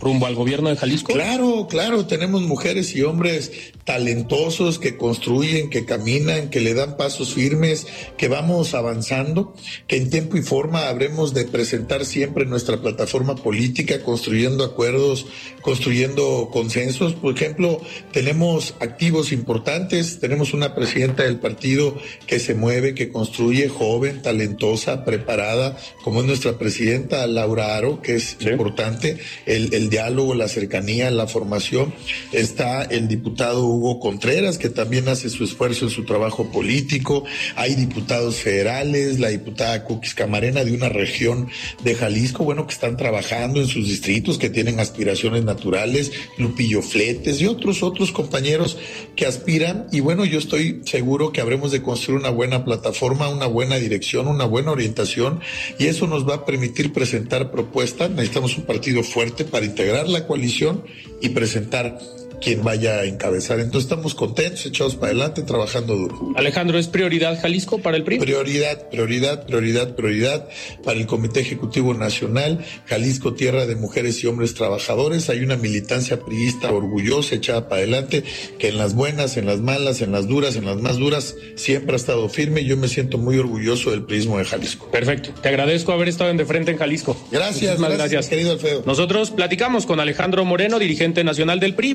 [0.00, 1.12] Rumbo al gobierno de Jalisco?
[1.12, 3.52] Claro, claro, tenemos mujeres y hombres
[3.84, 9.54] talentosos que construyen, que caminan, que le dan pasos firmes, que vamos avanzando,
[9.86, 15.26] que en tiempo y forma habremos de presentar siempre nuestra plataforma política, construyendo acuerdos,
[15.62, 17.14] construyendo consensos.
[17.14, 17.80] Por ejemplo,
[18.12, 25.04] tenemos activos importantes, tenemos una presidenta del partido que se mueve, que construye, joven, talentosa,
[25.04, 31.10] preparada, como es nuestra presidenta Laura Aro, que es importante, el, el diálogo, la cercanía,
[31.10, 31.94] la formación.
[32.32, 37.24] Está el diputado Hugo Contreras, que también hace su esfuerzo en su trabajo político.
[37.54, 41.48] Hay diputados federales, la diputada Cookies Camarena de una región
[41.82, 47.40] de Jalisco, bueno, que están trabajando en sus distritos, que tienen aspiraciones naturales, Lupillo Fletes
[47.40, 48.78] y otros, otros compañeros
[49.14, 49.86] que aspiran.
[49.92, 54.28] Y bueno, yo estoy seguro que habremos de construir una buena plataforma, una buena dirección,
[54.28, 55.40] una buena orientación,
[55.78, 58.10] y eso nos va a permitir presentar propuestas.
[58.10, 60.84] Necesitamos un partido fuerte para integrar la coalición
[61.20, 61.98] y presentar
[62.40, 63.60] quien vaya a encabezar.
[63.60, 66.32] Entonces estamos contentos, echados para adelante, trabajando duro.
[66.36, 68.18] Alejandro, ¿es prioridad Jalisco para el PRI?
[68.18, 70.48] Prioridad, prioridad, prioridad, prioridad
[70.84, 75.28] para el Comité Ejecutivo Nacional, Jalisco Tierra de Mujeres y Hombres Trabajadores.
[75.30, 78.24] Hay una militancia priista orgullosa, echada para adelante,
[78.58, 81.94] que en las buenas, en las malas, en las duras, en las más duras, siempre
[81.94, 82.64] ha estado firme.
[82.64, 84.90] Yo me siento muy orgulloso del prismo de Jalisco.
[84.90, 85.30] Perfecto.
[85.42, 87.16] Te agradezco haber estado en De Frente en Jalisco.
[87.30, 88.82] Gracias, gracias, gracias, querido Alfredo.
[88.86, 91.94] Nosotros platicamos con Alejandro Moreno, dirigente nacional del PRI.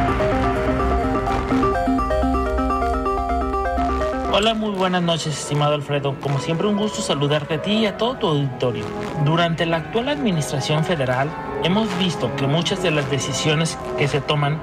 [4.33, 6.17] Hola, muy buenas noches, estimado Alfredo.
[6.21, 8.85] Como siempre, un gusto saludarte a ti y a todo tu auditorio.
[9.25, 11.29] Durante la actual administración federal,
[11.65, 14.57] hemos visto que muchas de las decisiones que se toman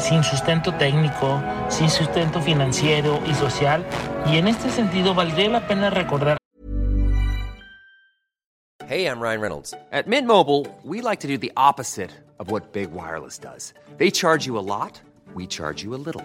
[0.00, 3.86] sin sustento técnico, sin sustento financiero y social,
[4.26, 6.36] y en este sentido valdría la pena recordar.
[8.88, 9.74] Hey, I'm Ryan Reynolds.
[9.92, 13.74] At Mint Mobile, we like to do the opposite of what Big Wireless does.
[13.96, 15.00] They charge you a lot.
[15.34, 16.24] we charge you a little.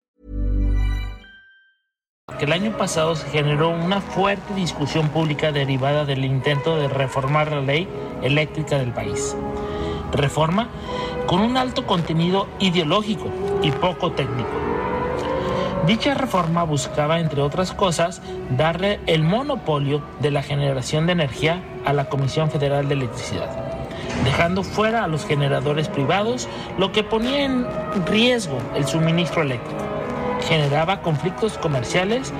[2.37, 7.51] Que el año pasado se generó una fuerte discusión pública derivada del intento de reformar
[7.51, 7.87] la ley
[8.23, 9.35] eléctrica del país.
[10.11, 10.69] Reforma
[11.27, 13.27] con un alto contenido ideológico
[13.61, 14.49] y poco técnico.
[15.85, 21.93] Dicha reforma buscaba, entre otras cosas, darle el monopolio de la generación de energía a
[21.93, 23.49] la Comisión Federal de Electricidad,
[24.23, 27.65] dejando fuera a los generadores privados, lo que ponía en
[28.05, 29.81] riesgo el suministro eléctrico,
[30.41, 32.33] generaba conflictos comerciales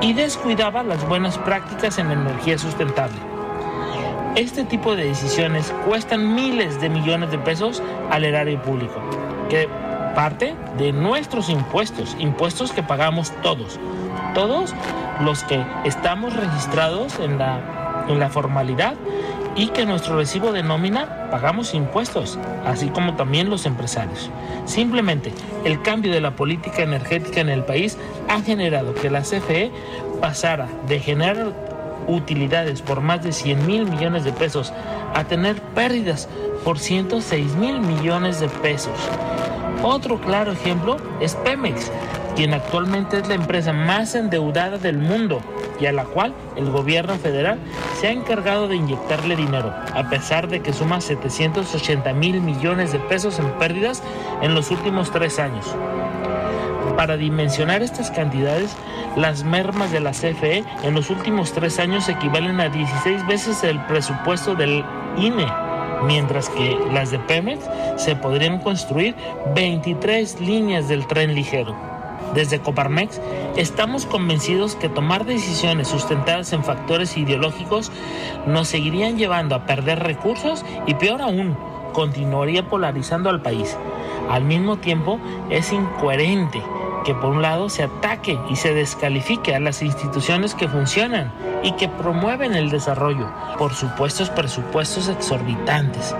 [0.00, 3.16] y descuidaba las buenas prácticas en energía sustentable.
[4.36, 9.00] Este tipo de decisiones cuestan miles de millones de pesos al erario público,
[9.48, 9.68] que
[10.14, 13.78] parte de nuestros impuestos, impuestos que pagamos todos,
[14.34, 14.74] todos
[15.20, 17.77] los que estamos registrados en la,
[18.08, 18.94] en la formalidad
[19.56, 24.30] y que nuestro recibo de nómina pagamos impuestos, así como también los empresarios.
[24.66, 25.32] Simplemente
[25.64, 29.72] el cambio de la política energética en el país ha generado que la CFE
[30.20, 31.52] pasara de generar
[32.06, 34.72] utilidades por más de 100 mil millones de pesos
[35.14, 36.28] a tener pérdidas
[36.64, 38.96] por 106 mil millones de pesos.
[39.82, 41.90] Otro claro ejemplo es Pemex,
[42.36, 45.40] quien actualmente es la empresa más endeudada del mundo
[45.80, 47.58] y a la cual el gobierno federal
[48.00, 52.98] se ha encargado de inyectarle dinero, a pesar de que suma 780 mil millones de
[52.98, 54.02] pesos en pérdidas
[54.42, 55.66] en los últimos tres años.
[56.96, 58.76] Para dimensionar estas cantidades,
[59.16, 63.80] las mermas de la CFE en los últimos tres años equivalen a 16 veces el
[63.86, 64.84] presupuesto del
[65.16, 65.46] INE,
[66.04, 67.60] mientras que las de Pemex
[67.96, 69.14] se podrían construir
[69.54, 71.97] 23 líneas del tren ligero.
[72.34, 73.20] Desde Coparmex
[73.56, 77.90] estamos convencidos que tomar decisiones sustentadas en factores ideológicos
[78.46, 81.56] nos seguirían llevando a perder recursos y peor aún,
[81.92, 83.76] continuaría polarizando al país.
[84.30, 85.18] Al mismo tiempo,
[85.50, 86.62] es incoherente
[87.04, 91.72] que por un lado se ataque y se descalifique a las instituciones que funcionan y
[91.72, 96.14] que promueven el desarrollo por supuestos presupuestos exorbitantes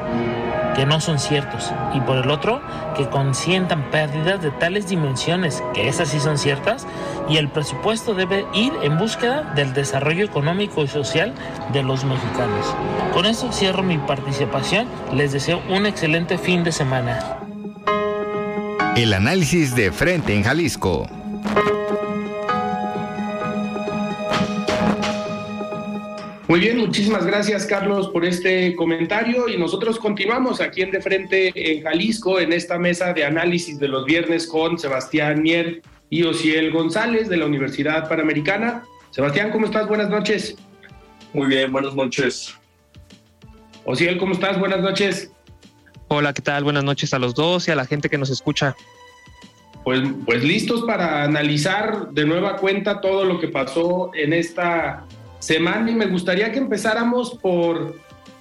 [0.79, 2.63] que no son ciertos y por el otro
[2.97, 6.87] que consientan pérdidas de tales dimensiones que esas sí son ciertas
[7.29, 11.35] y el presupuesto debe ir en búsqueda del desarrollo económico y social
[11.73, 12.65] de los mexicanos.
[13.13, 17.39] Con eso cierro mi participación, les deseo un excelente fin de semana.
[18.97, 21.18] El análisis de frente en Jalisco.
[26.49, 31.53] Muy bien, muchísimas gracias Carlos por este comentario y nosotros continuamos aquí en De Frente
[31.55, 36.73] en Jalisco en esta mesa de análisis de los viernes con Sebastián Mier y Ociel
[36.73, 38.83] González de la Universidad Panamericana.
[39.11, 39.87] Sebastián, ¿cómo estás?
[39.89, 40.57] Buenas noches.
[41.35, 42.55] Muy bien, buenas noches.
[43.85, 44.59] Ociel, ¿cómo estás?
[44.59, 45.31] Buenas noches.
[46.09, 46.65] Hola, ¿qué tal?
[46.65, 48.75] Buenas noches a los dos y a la gente que nos escucha.
[49.85, 55.07] Pues, pues listos para analizar de nueva cuenta todo lo que pasó en esta
[55.39, 57.97] semana y me gustaría que empezáramos por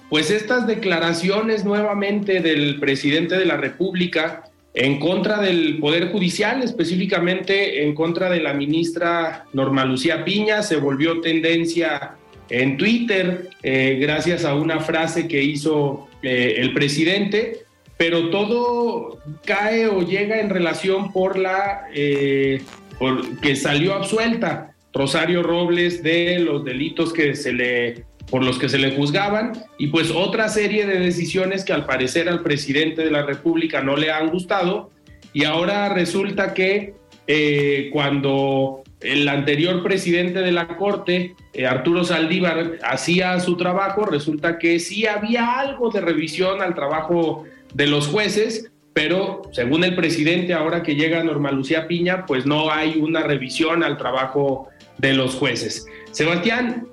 [0.08, 7.82] pues estas declaraciones nuevamente del presidente de la República en contra del Poder Judicial, específicamente
[7.82, 12.14] en contra de la ministra Norma Lucía Piña, se volvió tendencia
[12.48, 17.64] en Twitter eh, gracias a una frase que hizo eh, el presidente,
[17.96, 22.62] pero todo cae o llega en relación por la eh,
[22.98, 28.68] por, que salió absuelta Rosario Robles de los delitos que se le por los que
[28.68, 33.10] se le juzgaban y pues otra serie de decisiones que al parecer al presidente de
[33.10, 34.90] la República no le han gustado.
[35.32, 36.94] Y ahora resulta que
[37.26, 44.58] eh, cuando el anterior presidente de la Corte, eh, Arturo Saldívar, hacía su trabajo, resulta
[44.58, 50.54] que sí había algo de revisión al trabajo de los jueces, pero según el presidente,
[50.54, 55.34] ahora que llega Norma Lucía Piña, pues no hay una revisión al trabajo de los
[55.34, 55.86] jueces.
[56.12, 56.86] Sebastián,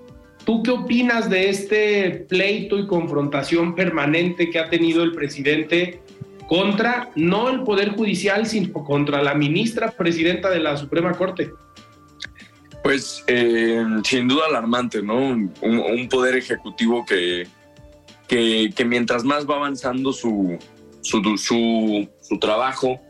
[0.45, 6.01] ¿tú qué opinas de este pleito y confrontación permanente que ha tenido el presidente
[6.47, 11.51] contra no el Poder Judicial, sino contra la ministra presidenta de la Suprema Corte?
[12.83, 15.17] Pues eh, sin duda alarmante, ¿no?
[15.17, 17.47] Un, poder ejecutivo que,
[18.27, 20.59] que, mientras más va avanzando su,
[21.01, 23.01] su, su, su trabajo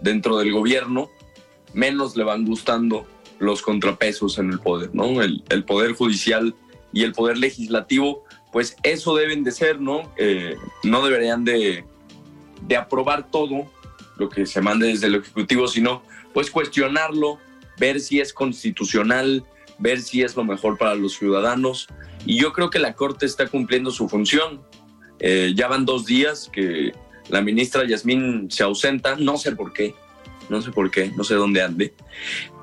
[0.00, 1.10] dentro del gobierno,
[1.74, 5.22] menos le van gustando los contrapesos en el poder, ¿no?
[5.22, 6.54] El, poder judicial
[6.92, 10.12] y el poder legislativo, pues eso deben de ser, ¿no?
[10.16, 11.84] Eh, no deberían de,
[12.66, 13.70] de aprobar todo
[14.16, 16.02] lo que se mande desde el Ejecutivo, sino
[16.34, 17.38] pues cuestionarlo,
[17.78, 19.44] ver si es constitucional,
[19.78, 21.88] ver si es lo mejor para los ciudadanos.
[22.26, 24.60] Y yo creo que la Corte está cumpliendo su función.
[25.20, 26.92] Eh, ya van dos días que
[27.28, 29.94] la ministra Yasmín se ausenta, no sé por qué,
[30.48, 31.92] no sé por qué, no sé dónde ande,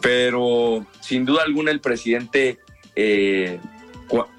[0.01, 2.59] pero sin duda alguna el presidente,
[2.95, 3.59] eh,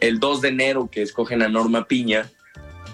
[0.00, 2.30] el 2 de enero que escogen a Norma Piña,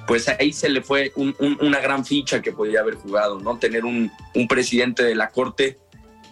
[0.07, 3.59] pues ahí se le fue una gran ficha que podía haber jugado, ¿no?
[3.59, 4.11] Tener un,
[4.49, 5.79] presidente de la Corte,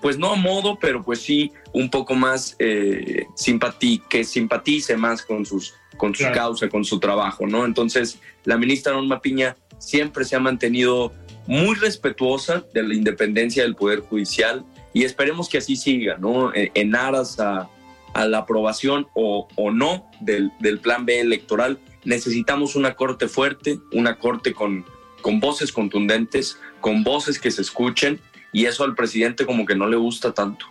[0.03, 3.27] pues no a modo, pero pues sí un poco más eh,
[4.09, 7.65] que simpatice más con, sus, con su causa, con su trabajo, ¿no?
[7.65, 11.13] Entonces, la ministra Norma Piña siempre se ha mantenido
[11.51, 16.53] muy respetuosa de la independencia del Poder Judicial y esperemos que así siga, ¿no?
[16.55, 17.69] En, aras a,
[18.15, 24.85] la aprobación o, no del, plan B electoral, necesitamos una corte fuerte, una corte con,
[25.23, 28.21] con voces contundentes, con voces que se escuchen
[28.53, 30.67] y eso al presidente como que no le gusta tanto.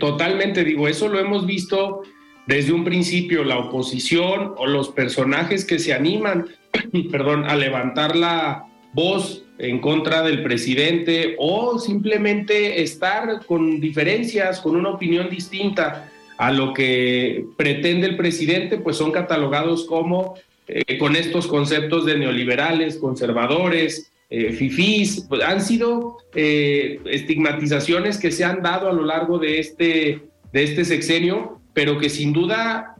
[0.00, 2.04] totalmente, digo, eso lo hemos visto
[2.46, 6.46] desde un principio, la oposición o los personajes que se animan,
[7.10, 14.76] perdón, a levantar la, voz en contra del presidente o simplemente estar con diferencias, con
[14.76, 20.34] una opinión distinta a lo que pretende el presidente, pues son catalogados como
[20.66, 28.30] eh, con estos conceptos de neoliberales, conservadores, eh, fifís, pues han sido eh, estigmatizaciones que
[28.30, 32.96] se han dado a lo largo de este, de este sexenio, pero que sin duda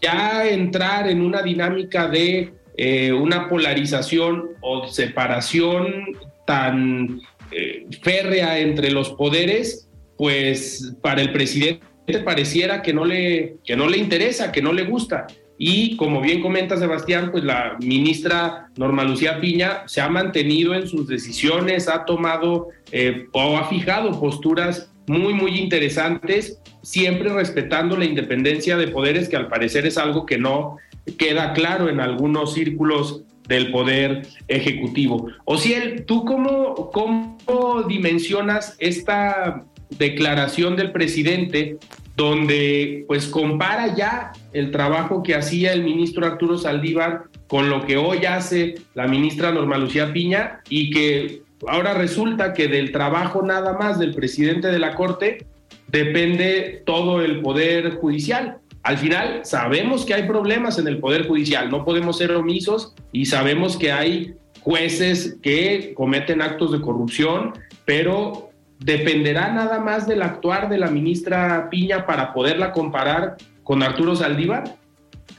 [0.00, 8.90] ya entrar en una dinámica de eh, una polarización o separación tan eh, férrea entre
[8.90, 11.82] los poderes, pues para el presidente
[12.24, 15.26] pareciera que no le, que no le interesa, que no le gusta.
[15.58, 20.86] Y como bien comenta Sebastián, pues la ministra Norma Lucía Piña se ha mantenido en
[20.86, 28.04] sus decisiones, ha tomado eh, o ha fijado posturas muy, muy interesantes, siempre respetando la
[28.04, 30.76] independencia de poderes, que al parecer es algo que no
[31.18, 35.28] queda claro en algunos círculos del poder ejecutivo.
[35.44, 41.78] Ociel, ¿tú cómo, cómo dimensionas esta declaración del presidente
[42.16, 47.98] donde pues compara ya el trabajo que hacía el ministro Arturo Saldívar con lo que
[47.98, 53.76] hoy hace la ministra Norma Lucía Piña y que ahora resulta que del trabajo nada
[53.78, 55.46] más del presidente de la Corte
[55.88, 58.58] depende todo el poder judicial.
[58.86, 63.26] Al final sabemos que hay problemas en el Poder Judicial, no podemos ser omisos y
[63.26, 67.52] sabemos que hay jueces que cometen actos de corrupción,
[67.84, 74.14] pero dependerá nada más del actuar de la ministra Piña para poderla comparar con Arturo
[74.14, 74.76] Saldívar.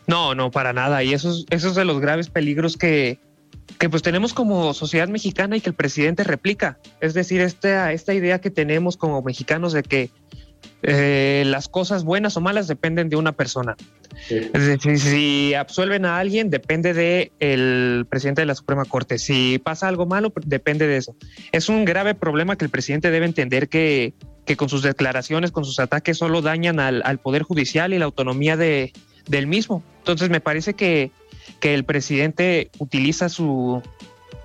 [0.08, 1.02] No, no, para nada.
[1.06, 3.18] Y eso es, de los graves peligros que,
[3.80, 6.80] que pues tenemos como sociedad mexicana y que el presidente replica.
[7.00, 10.10] Es decir, esta, esta idea que tenemos como mexicanos de que
[10.84, 13.76] eh, las cosas buenas o malas dependen de una persona.
[14.98, 19.20] Si absuelven a alguien, depende del el presidente de la Suprema Corte.
[19.20, 21.16] Si pasa algo malo, depende de eso.
[21.52, 24.14] Es un grave problema que el presidente debe entender que,
[24.46, 28.58] que con sus declaraciones, con sus ataques, solo dañan al, Poder Judicial y la autonomía
[28.58, 28.94] de,
[29.28, 29.84] del mismo.
[30.00, 31.12] Entonces, me parece que,
[31.60, 33.82] que el presidente utiliza su,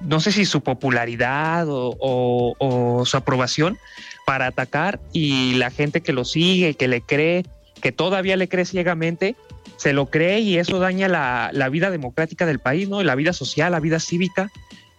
[0.01, 3.79] no sé si su popularidad o su aprobación
[4.27, 7.45] para atacar y la gente que lo sigue, que le cree,
[7.81, 9.37] que todavía le cree ciegamente,
[9.77, 13.03] se lo cree y eso daña la, la vida democrática del país, ¿no?
[13.03, 14.51] La vida social, la vida cívica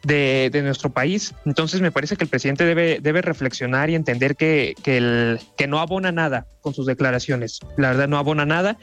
[0.04, 1.34] de, de, nuestro país.
[1.45, 5.68] Entonces me parece que el presidente debe, debe reflexionar y entender que, que, el, que
[5.68, 7.60] no abona nada con sus declaraciones.
[7.78, 8.78] La verdad no abona nada.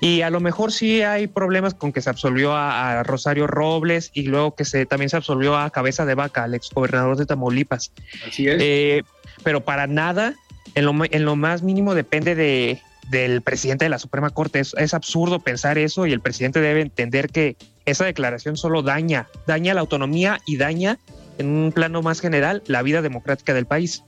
[0.00, 4.10] Y a lo mejor sí hay problemas con que se absolvió a, a Rosario Robles
[4.12, 7.92] y luego que se, también se absolvió a Cabeza de Vaca, al exgobernador de Tamaulipas.
[8.26, 8.56] Así es.
[8.60, 9.02] Eh,
[9.42, 10.34] pero para nada,
[10.74, 12.80] en lo, en lo más mínimo depende de,
[13.10, 14.60] del presidente de la Suprema Corte.
[14.60, 19.28] Es, es, absurdo pensar eso y el presidente debe entender que esa declaración solo daña,
[19.46, 20.98] daña la autonomía y daña,
[21.38, 24.02] en un plano más general, la vida democrática del país.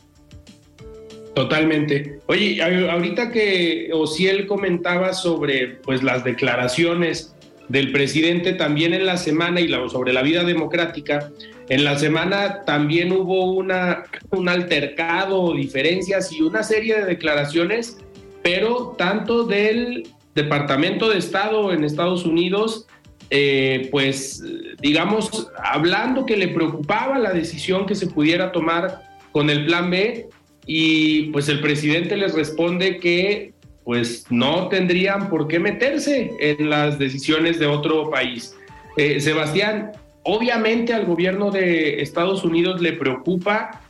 [1.35, 2.19] Totalmente.
[2.27, 7.33] Oye, ahorita que Ociel comentaba sobre pues, las declaraciones
[7.69, 11.31] del presidente también en la semana y la, sobre la vida democrática,
[11.69, 17.99] en la semana también hubo una, un altercado, diferencias y una serie de declaraciones,
[18.43, 22.87] pero tanto del Departamento de Estado en Estados Unidos,
[23.31, 24.43] eh, pues
[24.81, 30.29] digamos, hablando que le preocupaba la decisión que se pudiera tomar con el plan B,
[30.71, 36.99] y pues el presidente les responde que pues no tendrían por qué meterse en las
[36.99, 38.55] decisiones de otro país.
[38.99, 39.93] Eh, Sebastián,
[40.25, 43.81] obviamente al gobierno de Estados Unidos le preocupa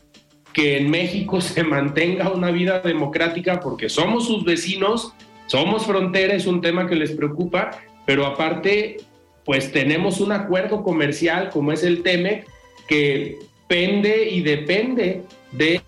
[0.58, 5.14] que en México se mantenga una vida democrática porque somos sus vecinos,
[5.46, 7.70] somos frontera, es un tema que les preocupa,
[8.04, 8.96] pero aparte,
[9.44, 12.44] pues tenemos un acuerdo comercial como es el TEMEC
[12.88, 13.38] que
[13.68, 15.80] pende y depende de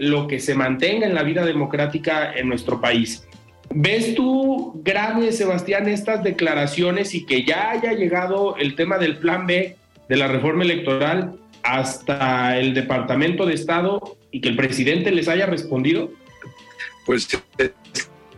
[0.00, 3.24] lo que se mantenga en la vida democrática en nuestro país.
[3.70, 9.46] ¿Ves tú grave, Sebastián, estas declaraciones y que ya haya llegado el tema del plan
[9.46, 9.76] B
[10.08, 11.38] de la reforma electoral
[11.68, 16.10] hasta el Departamento de Estado y que el presidente les haya respondido?
[17.04, 17.72] Pues es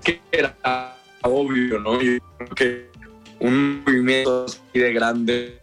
[0.03, 2.01] que era obvio, ¿no?
[2.03, 2.91] Yo creo que
[3.39, 5.59] un movimiento así de grande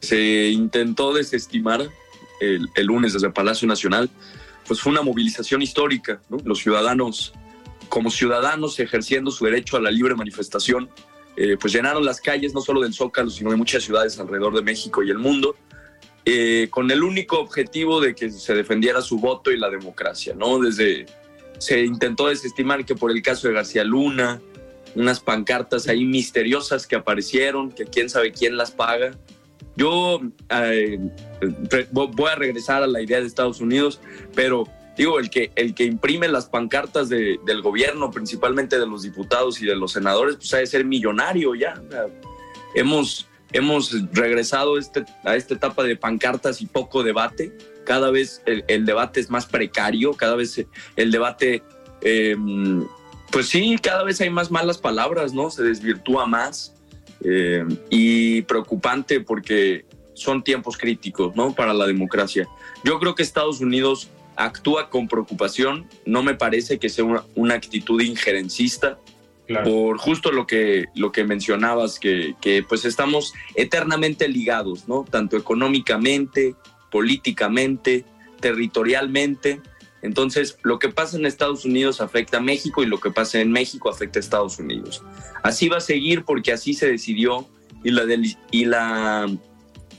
[0.00, 1.82] se intentó desestimar
[2.40, 4.08] el, el lunes desde el Palacio Nacional,
[4.66, 6.38] pues fue una movilización histórica, ¿no?
[6.44, 7.34] Los ciudadanos
[7.90, 10.88] como ciudadanos ejerciendo su derecho a la libre manifestación,
[11.36, 14.62] eh, pues llenaron las calles no solo del Zócalo, sino de muchas ciudades alrededor de
[14.62, 15.56] México y el mundo,
[16.24, 20.58] eh, con el único objetivo de que se defendiera su voto y la democracia, ¿no?
[20.58, 21.06] Desde
[21.58, 24.40] se intentó desestimar que por el caso de García Luna,
[24.94, 29.12] unas pancartas ahí misteriosas que aparecieron, que quién sabe quién las paga.
[29.76, 30.20] Yo
[30.50, 30.98] eh,
[31.92, 34.00] voy a regresar a la idea de Estados Unidos,
[34.34, 34.66] pero
[34.96, 39.62] digo, el que, el que imprime las pancartas de, del gobierno, principalmente de los diputados
[39.62, 41.80] y de los senadores, pues ha de ser millonario ya.
[42.74, 47.52] hemos, hemos regresado este, a esta etapa de pancartas y poco debate.
[47.84, 50.64] Cada vez el, el debate es más precario, cada vez
[50.96, 51.62] el debate,
[52.00, 52.36] eh,
[53.30, 55.50] pues sí, cada vez hay más malas palabras, ¿no?
[55.50, 56.74] Se desvirtúa más
[57.24, 59.84] eh, y preocupante porque
[60.14, 61.54] son tiempos críticos, ¿no?
[61.54, 62.48] Para la democracia.
[62.84, 65.86] Yo creo que Estados Unidos actúa con preocupación.
[66.04, 68.98] No me parece que sea una, una actitud injerencista.
[69.64, 75.04] Por justo lo que, lo que mencionabas, que, que, pues estamos eternamente ligados, ¿no?
[75.08, 76.54] Tanto económicamente,
[76.90, 78.04] políticamente,
[78.40, 79.60] territorialmente.
[80.02, 83.52] Entonces, lo que pasa en Estados Unidos afecta a México y lo que pasa en
[83.52, 85.02] México afecta a Estados Unidos.
[85.42, 87.48] Así va a seguir porque así se decidió
[87.84, 88.04] y la,
[88.50, 89.26] y la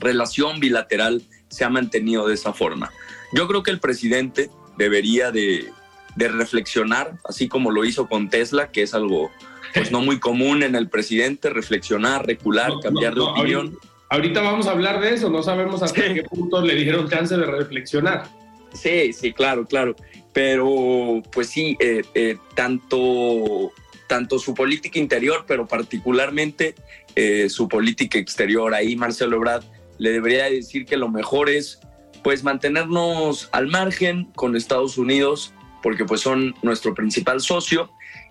[0.00, 2.90] relación bilateral se ha mantenido de esa forma.
[3.32, 5.70] Yo creo que el presidente debería de,
[6.16, 9.30] de, reflexionar, así como lo hizo con Tesla, que es algo
[9.74, 13.66] pues no muy común en el presidente, reflexionar, recular, no, cambiar no, de opinión.
[13.66, 16.14] Ahorita, ahorita, vamos a hablar de eso, no sabemos hasta sí.
[16.14, 18.28] qué punto le dieron chance de reflexionar.
[18.74, 19.96] Sí, sí, claro, claro.
[20.32, 23.72] Pero pues sí, eh, eh, tanto,
[24.08, 26.74] tanto su política interior, pero particularmente
[27.14, 28.74] eh, su política exterior.
[28.74, 29.64] Ahí Marcelo Ebrard
[29.98, 31.80] le debería decir que lo mejor es
[32.24, 35.53] pues mantenernos al margen con Estados Unidos,
[35.84, 37.90] porque pues son nuestro principal socio,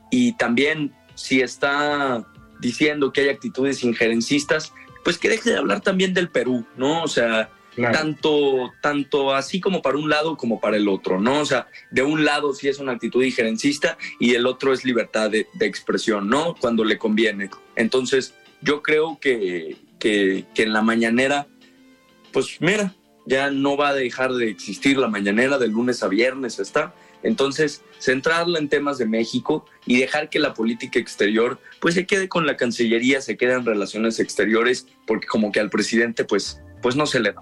[0.10, 2.26] y también si está
[2.60, 4.74] diciendo que hay actitudes injerencistas,
[5.04, 7.04] pues que deje de hablar también del Perú, ¿no?
[7.04, 11.42] O sea, tanto, tanto así como para un lado como para el otro, ¿no?
[11.42, 15.30] O sea, de un lado sí es una actitud injerencista y el otro es libertad
[15.30, 16.56] de, expresión, ¿no?
[16.56, 17.52] Cuando le conviene.
[17.76, 21.46] Entonces, yo creo que, que, que en la mañanera,
[22.32, 22.96] pues mira,
[23.28, 26.96] ya no va a dejar de existir la mañanera de lunes a viernes, ¿está?
[27.24, 32.28] Entonces, centrarla en temas de México y dejar que la política exterior pues se quede
[32.28, 36.96] con la Cancillería, se quede en relaciones exteriores, porque como que al presidente pues, pues
[36.96, 37.42] no se le da.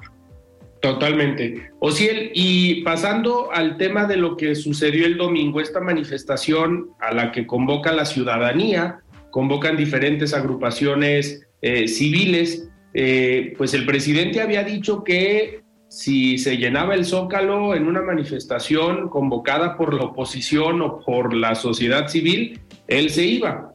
[0.81, 1.71] Totalmente.
[1.79, 7.31] Ociel, y pasando al tema de lo que sucedió el domingo, esta manifestación a la
[7.31, 15.03] que convoca la ciudadanía, convocan diferentes agrupaciones eh, civiles, eh, pues el presidente había dicho
[15.03, 15.61] que
[15.91, 21.53] si se llenaba el zócalo en una manifestación convocada por la oposición o por la
[21.53, 23.73] sociedad civil, él se iba.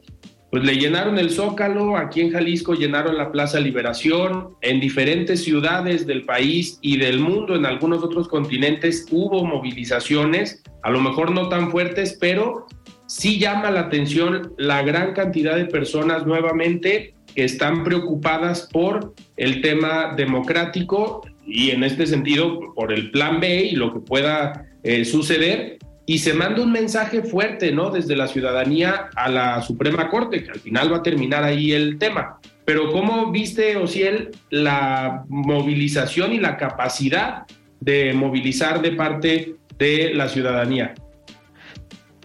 [0.49, 6.07] Pues le llenaron el Zócalo, aquí en Jalisco llenaron la Plaza Liberación, en diferentes ciudades
[6.07, 11.49] del país y del mundo, en algunos otros continentes hubo movilizaciones, a lo mejor no
[11.49, 12.65] tan fuertes, pero
[13.05, 19.61] sí llama la atención la gran cantidad de personas nuevamente que están preocupadas por el
[19.61, 25.05] tema democrático y en este sentido por el plan B y lo que pueda eh,
[25.05, 27.89] suceder y se manda un mensaje fuerte, ¿no?
[27.89, 31.97] Desde la ciudadanía a la Suprema Corte, que al final va a terminar ahí el
[31.97, 32.39] tema.
[32.63, 37.43] Pero ¿cómo viste, Ociel, la movilización y la capacidad
[37.81, 40.95] de movilizar de parte de la ciudadanía?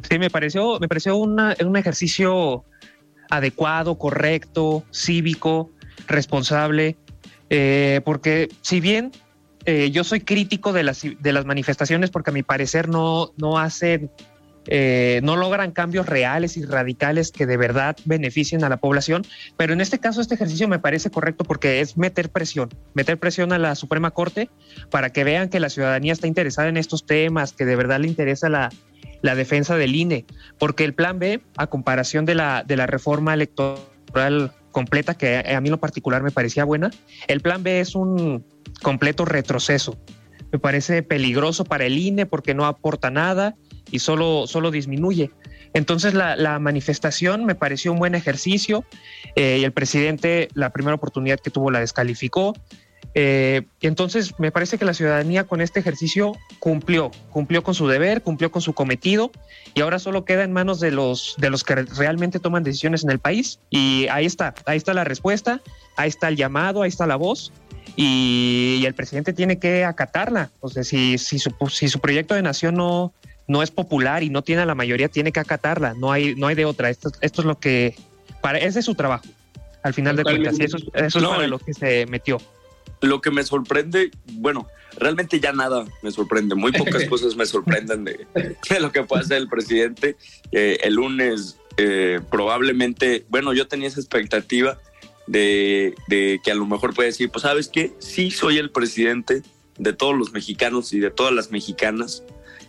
[0.09, 2.65] Sí, me pareció, me pareció un ejercicio
[3.31, 5.71] adecuado, correcto, cívico,
[6.07, 6.97] responsable,
[7.55, 9.13] eh, porque si bien
[9.67, 13.59] eh, yo soy crítico de las, de las manifestaciones porque a mi parecer no, no
[13.59, 14.11] hacen,
[14.69, 19.27] eh, no logran cambios reales y radicales que de verdad beneficien a la población,
[19.59, 23.53] pero en este caso este ejercicio me parece correcto porque es meter presión, meter presión
[23.53, 24.49] a la Suprema Corte
[24.91, 28.09] para que vean que la ciudadanía está interesada en estos temas, que de verdad le
[28.09, 28.71] interesa la,
[29.21, 30.25] la defensa del INE,
[30.59, 35.61] porque el plan B, a comparación de la, de la reforma electoral completa, que a
[35.61, 36.91] mí en lo particular me parecía buena,
[37.29, 38.45] el plan B es un
[38.83, 39.97] completo retroceso.
[40.51, 43.55] Me parece peligroso para el INE porque no aporta nada
[43.91, 45.31] y solo, solo disminuye.
[45.75, 48.85] Entonces la, manifestación me pareció un buen ejercicio
[49.37, 52.55] eh, y el presidente la primera oportunidad que tuvo la descalificó.
[53.15, 57.87] Eh, y entonces me parece que la ciudadanía con este ejercicio cumplió, cumplió con su
[57.87, 59.31] deber, cumplió con su cometido
[59.75, 63.11] y ahora solo queda en manos de los, de los que realmente toman decisiones en
[63.11, 63.59] el país.
[63.71, 65.61] Y ahí está, ahí está la respuesta,
[65.97, 67.53] ahí está el llamado, ahí está la voz
[67.97, 70.51] y, el presidente tiene que acatarla.
[70.61, 73.13] O sea, si, si, su, si su proyecto de nación no,
[73.47, 75.95] no es popular y no tiene a la mayoría, tiene que acatarla.
[75.95, 76.91] No hay, no hay de otra.
[76.91, 77.95] Esto, esto es lo que,
[78.41, 79.25] para, ese es su trabajo.
[79.83, 82.41] Al final de cuentas, eso, eso es para lo que se metió.
[83.03, 86.55] Lo que me sorprende, bueno, realmente ya nada me sorprende.
[86.55, 88.27] Muy pocas cosas me sorprenden de,
[88.81, 90.17] lo que puede hacer el presidente.
[90.53, 94.79] Eh, el lunes eh, probablemente, bueno, yo tenía esa expectativa
[95.27, 95.95] de,
[96.43, 99.43] que a lo mejor puede decir, pues sabes qué, sí soy el presidente
[99.79, 102.23] de todos los mexicanos y de todas las mexicanas.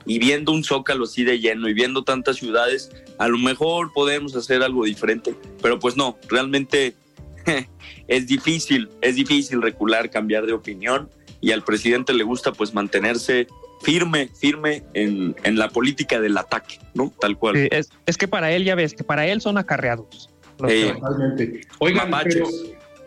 [0.06, 4.36] Y viendo un zócalo así de lleno y viendo tantas ciudades, a lo mejor podemos
[4.36, 5.36] hacer algo diferente.
[5.62, 6.96] Pero pues no, realmente
[8.08, 11.10] es difícil, es difícil recular, cambiar de opinión
[11.42, 13.48] y al presidente le gusta pues mantenerse
[13.82, 17.12] firme, firme en, la política del ataque, ¿no?
[17.20, 17.58] Tal cual.
[17.58, 20.30] es, es, que para él, ya ves, que para él son acarreados.
[20.58, 21.62] Totalmente.
[21.80, 22.48] Oigan, pero,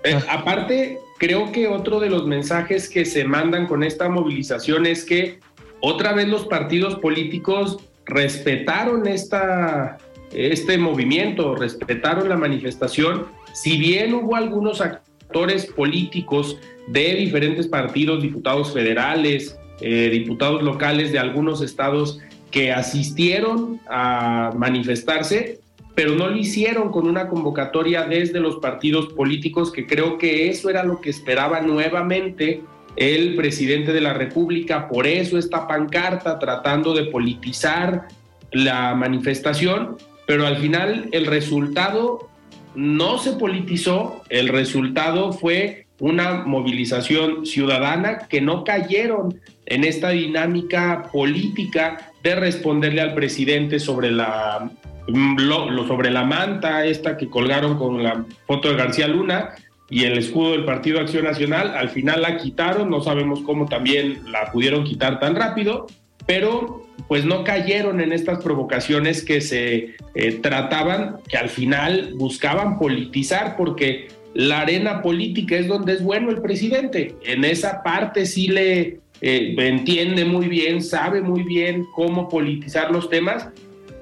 [0.04, 5.04] eh, aparte, creo que otro de los mensajes que se mandan con esta movilización es
[5.04, 5.40] que
[5.80, 9.98] otra vez los partidos políticos respetaron esta,
[10.32, 13.26] este movimiento, respetaron la manifestación,
[13.56, 21.18] si bien hubo algunos actores políticos de diferentes partidos, diputados federales, eh, diputados locales de
[21.18, 25.58] algunos estados que asistieron a manifestarse,
[25.94, 30.68] pero no lo hicieron con una convocatoria desde los partidos políticos, que creo que eso
[30.68, 32.60] era lo que esperaba nuevamente
[32.96, 38.08] el presidente de la República, por eso esta pancarta tratando de politizar
[38.52, 39.96] la manifestación,
[40.26, 42.28] pero al final el resultado
[42.76, 51.08] no se politizó, el resultado fue una movilización ciudadana que no cayeron en esta dinámica
[51.10, 54.70] política de responderle al presidente sobre la
[55.08, 59.50] lo, sobre la manta esta que colgaron con la foto de García Luna
[59.88, 64.20] y el escudo del Partido Acción Nacional, al final la quitaron, no sabemos cómo también
[64.32, 65.86] la pudieron quitar tan rápido,
[66.26, 72.78] pero pues no cayeron en estas provocaciones que se eh, trataban, que al final buscaban
[72.78, 77.14] politizar, porque la arena política es donde es bueno el presidente.
[77.24, 83.08] En esa parte sí le eh, entiende muy bien, sabe muy bien cómo politizar los
[83.08, 83.48] temas,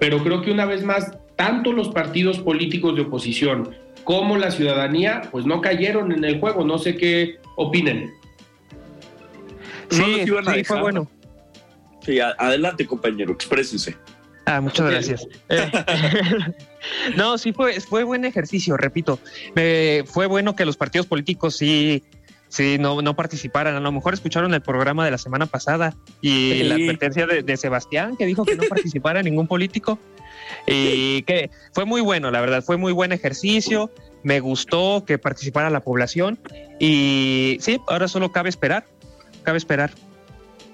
[0.01, 3.71] pero creo que una vez más, tanto los partidos políticos de oposición
[4.05, 6.65] como la ciudadanía, pues no cayeron en el juego.
[6.65, 8.13] No sé qué opinen.
[9.91, 11.09] Sí, sí fue bueno.
[12.05, 13.97] Sí, adelante compañero, exprésese.
[14.47, 15.27] Ah, muchas gracias.
[15.49, 15.71] Eh,
[17.17, 19.19] no, sí fue, fue buen ejercicio, repito.
[20.07, 22.03] fue bueno que los partidos políticos sí,
[22.49, 23.75] sí no, no participaran.
[23.75, 28.17] A lo mejor escucharon el programa de la semana pasada y la advertencia de, Sebastián
[28.17, 29.99] que dijo que no participara ningún político.
[30.67, 33.91] Y que fue muy bueno, la verdad, fue muy buen ejercicio.
[34.23, 36.39] Me gustó que participara la población.
[36.79, 38.85] Y sí, ahora solo cabe esperar.
[39.43, 39.93] Cabe esperar.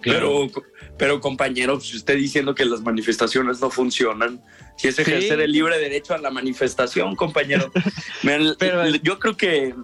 [0.01, 0.49] Claro.
[0.53, 0.65] Pero
[1.01, 4.39] pero compañero, si usted diciendo que las manifestaciones no funcionan,
[4.77, 7.73] si es ejercer el libre derecho a la manifestación, compañero.
[8.59, 9.75] Pero, yo creo que,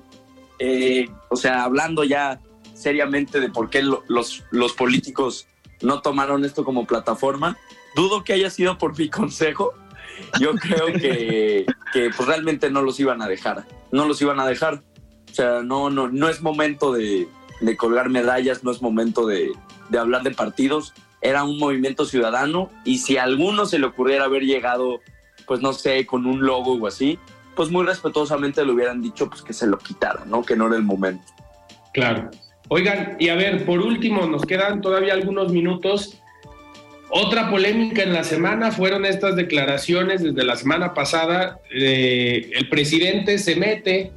[0.58, 2.38] eh, o sea, hablando ya
[2.74, 5.48] seriamente de por qué los, los políticos
[5.80, 7.56] no tomaron esto como plataforma,
[7.94, 9.72] dudo que haya sido por mi consejo.
[10.38, 11.64] Yo creo que,
[11.94, 14.82] que pues realmente no los iban a dejar, no los iban a dejar.
[15.30, 17.26] O sea, no, no, no es momento de,
[17.62, 19.52] de colgar medallas, no es momento de,
[19.88, 20.92] de hablar de partidos
[21.28, 25.00] era un movimiento ciudadano y si a alguno se le ocurriera haber llegado,
[25.46, 27.18] pues no sé, con un logo o así,
[27.56, 30.42] pues muy respetuosamente le hubieran dicho pues que se lo quitara, ¿no?
[30.42, 31.24] Que no era el momento.
[31.92, 32.30] Claro.
[32.68, 36.20] Oigan, y a ver, por último, nos quedan todavía algunos minutos.
[37.08, 41.60] Otra polémica en la semana fueron estas declaraciones desde la semana pasada.
[41.72, 44.12] Eh, el presidente se mete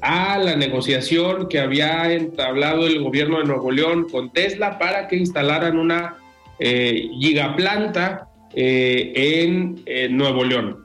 [0.00, 5.16] a la negociación que había entablado el gobierno de Nuevo León con Tesla para que
[5.16, 6.16] instalaran una
[6.60, 10.84] gigaplanta eh, en, Nuevo León.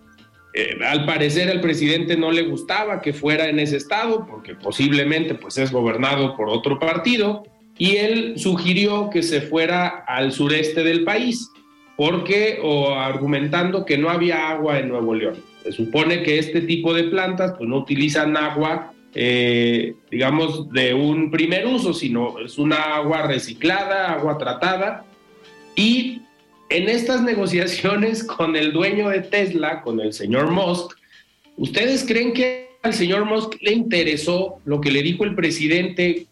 [0.53, 5.33] Eh, al parecer al presidente no le gustaba que fuera en ese estado porque posiblemente
[5.33, 7.43] pues es gobernado por otro partido
[7.77, 11.49] y él sugirió que se fuera al sureste del país
[11.97, 15.35] porque o argumentando que no había agua en Nuevo León.
[15.63, 18.91] Se supone que este tipo de plantas pues no utilizan agua
[20.11, 25.05] digamos de un primer uso, sino es una agua reciclada, agua tratada
[25.75, 26.21] y
[26.69, 30.97] en estas negociaciones con el dueño de Tesla, con el señor Musk,
[31.57, 36.27] ¿ustedes creen que al señor Musk le interesó lo que le dijo el presidente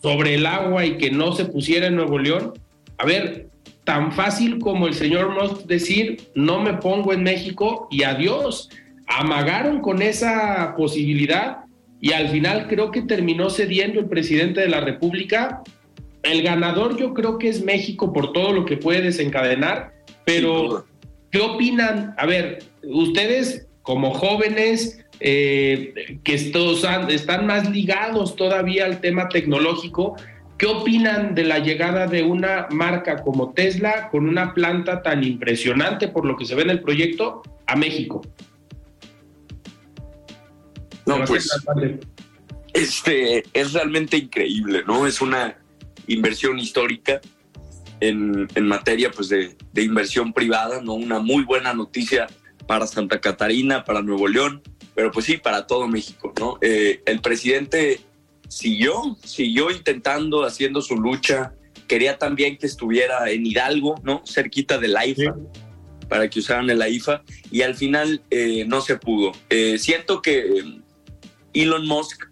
[0.00, 2.54] sobre el agua y que no se pusiera en Nuevo León?
[2.98, 3.48] A ver,
[3.84, 8.70] tan fácil como el señor Musk decir, no me pongo en México y adiós.
[9.06, 11.64] Amagaron con esa posibilidad
[12.00, 15.62] y al final creo que terminó cediendo el presidente de la República
[16.22, 19.92] el ganador yo creo que es México por todo lo que puede desencadenar,
[20.24, 20.86] pero
[21.30, 22.14] ¿qué opinan?
[22.18, 30.16] A ver, ustedes como jóvenes eh, que estos están más ligados todavía al tema tecnológico,
[30.58, 36.08] ¿qué opinan de la llegada de una marca como Tesla con una planta tan impresionante
[36.08, 38.22] por lo que se ve en el proyecto a México?
[41.04, 41.48] No, pues
[42.74, 45.06] este es realmente increíble, ¿no?
[45.06, 45.56] Es una
[46.06, 47.20] inversión histórica
[48.00, 50.94] en, materia pues, de, inversión privada, ¿no?
[50.94, 52.26] Una muy buena noticia
[52.66, 54.62] para Santa Catarina, para Nuevo León,
[54.94, 56.58] pero pues sí, para todo México, ¿no?
[56.60, 58.00] Eh, el presidente
[58.48, 61.54] siguió, siguió intentando, haciendo su lucha,
[61.86, 64.22] quería también que estuviera en Hidalgo, ¿no?
[64.26, 65.36] Cerquita de la IFA,
[66.08, 69.32] para que usaran el IFA, y al final eh, no se pudo.
[69.48, 70.81] Eh, siento que
[71.54, 72.26] Elon Musk,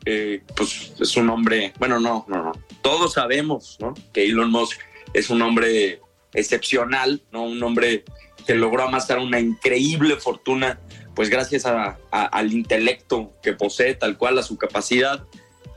[0.56, 2.52] pues es un hombre, bueno, no, no, no,
[2.82, 3.78] todos sabemos
[4.12, 4.80] que Elon Musk
[5.12, 6.00] es un hombre
[6.32, 7.44] excepcional, ¿no?
[7.44, 8.04] un hombre
[8.46, 10.78] que logró amasar una increíble fortuna,
[11.14, 15.24] pues gracias al intelecto que posee, tal cual, a su capacidad.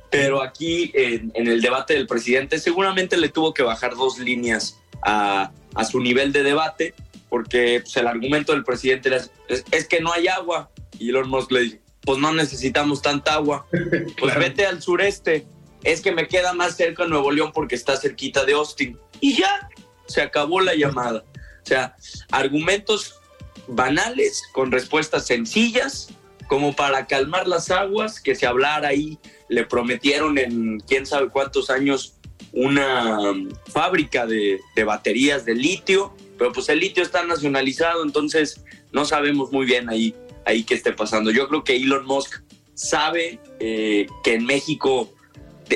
[0.09, 5.51] Pero aquí en, el debate del presidente seguramente le tuvo que bajar dos líneas a,
[5.89, 6.93] su nivel de debate,
[7.29, 9.31] porque pues, el argumento del presidente es,
[9.71, 10.69] es, que no hay agua.
[10.99, 13.66] Y Elon Musk le dice, pues no necesitamos tanta agua,
[14.20, 15.47] pues vete al sureste
[15.84, 18.97] es que me queda más cerca Nuevo León porque está cerquita de Austin.
[19.20, 19.70] Y ya,
[20.08, 21.24] se acabó la llamada.
[21.36, 21.95] O sea,
[22.32, 23.20] argumentos
[23.68, 26.10] banales con respuestas sencillas,
[26.47, 29.18] como para calmar las aguas, que se hablara ahí,
[29.49, 32.16] le prometieron en quién sabe cuántos años
[32.51, 39.06] una um, fábrica de, baterías de litio, pero pues el litio está nacionalizado, entonces no
[39.06, 41.31] sabemos muy bien ahí, ahí qué esté pasando.
[41.31, 42.41] Yo creo que Elon Musk
[42.73, 45.09] sabe eh, que en México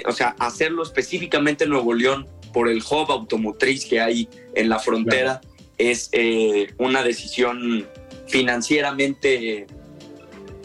[0.05, 4.79] o sea, hacerlo específicamente en Nuevo León por el hub automotriz que hay en la
[4.79, 5.41] frontera
[5.77, 7.87] es eh, una decisión
[8.27, 9.67] financieramente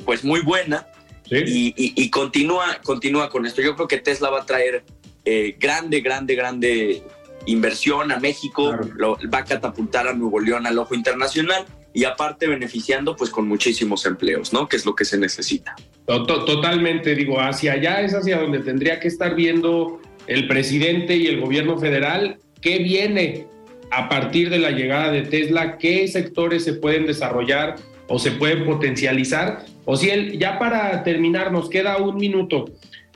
[0.05, 0.87] pues muy buena.
[1.31, 3.63] Y, continúa, continúa con esto.
[3.63, 4.85] Yo creo que Tesla va a traer
[5.25, 7.03] eh, grande, grande, grande
[7.47, 11.65] inversión a México, lo, va a catapultar a Nuevo León al ojo internacional
[11.95, 14.69] y aparte beneficiando pues con muchísimos empleos, ¿no?
[14.69, 15.75] Que es lo que se necesita.
[16.07, 21.41] Totalmente, digo, hacia allá es hacia donde tendría que estar viendo el presidente y el
[21.41, 23.47] gobierno federal qué viene
[23.91, 27.77] a partir de la llegada de Tesla, qué sectores se pueden desarrollar
[28.09, 29.67] o se pueden potencializar.
[29.85, 32.65] O si él, ya para terminar, nos queda un minuto.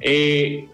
[0.01, 0.67] Eh,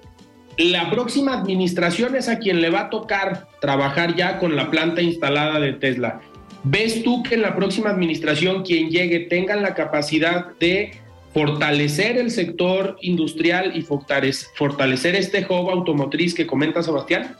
[0.59, 5.03] la próxima administración es a quien le va a tocar trabajar ya con la planta
[5.03, 6.20] instalada de Tesla.
[6.64, 10.92] ¿Ves tú que en la próxima administración quien llegue tenga la capacidad de
[11.34, 17.36] fortalecer el sector industrial y fortalecer este hub automotriz que comenta Sebastián?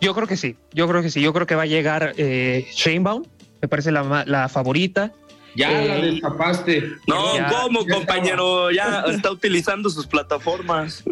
[0.00, 2.66] Yo creo que sí, yo creo que sí, yo creo que va a llegar eh,
[2.74, 3.24] Shanebaum,
[3.62, 5.12] me parece la favorita.
[5.56, 6.92] Ya la eh, destapaste.
[7.06, 8.70] No, ¿cómo, compañero?
[8.70, 11.02] Ya está utilizando sus plataformas.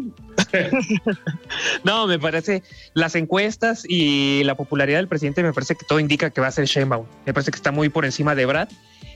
[1.84, 6.30] no, me parece las encuestas y la popularidad del presidente me parece que todo indica
[6.30, 7.07] que va a ser Sheinbaum.
[7.26, 8.68] Me parece que está muy por encima de Brad.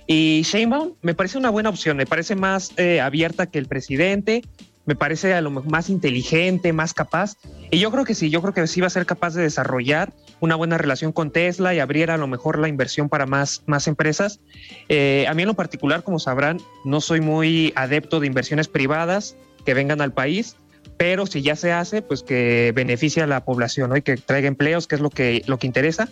[0.06, 4.42] Y Sheinbaum me parece una buena opción, me parece más eh, abierta que el presidente,
[4.86, 7.36] me parece a lo más inteligente, más capaz.
[7.70, 10.14] Y yo creo que sí, yo creo que sí va a ser capaz de desarrollar
[10.40, 13.88] una buena relación con Tesla y abriera a lo mejor la inversión para más, más
[13.88, 14.40] empresas.
[14.88, 19.36] Eh, a mí en lo particular, como sabrán, no soy muy adepto de inversiones privadas
[19.64, 20.56] que vengan al país
[20.98, 23.96] pero si ya se hace, pues que beneficie a la población ¿no?
[23.96, 26.08] y que traiga empleos, que es lo que, lo que interesa.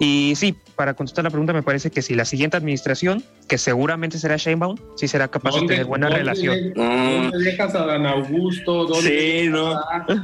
[0.00, 4.18] Y sí, para contestar la pregunta, me parece que si la siguiente administración, que seguramente
[4.18, 6.72] será Sheinbaum, sí será capaz de tener buena relación.
[6.74, 8.88] ¿Dónde dejas a Dan Augusto?
[9.02, 9.78] sí, no.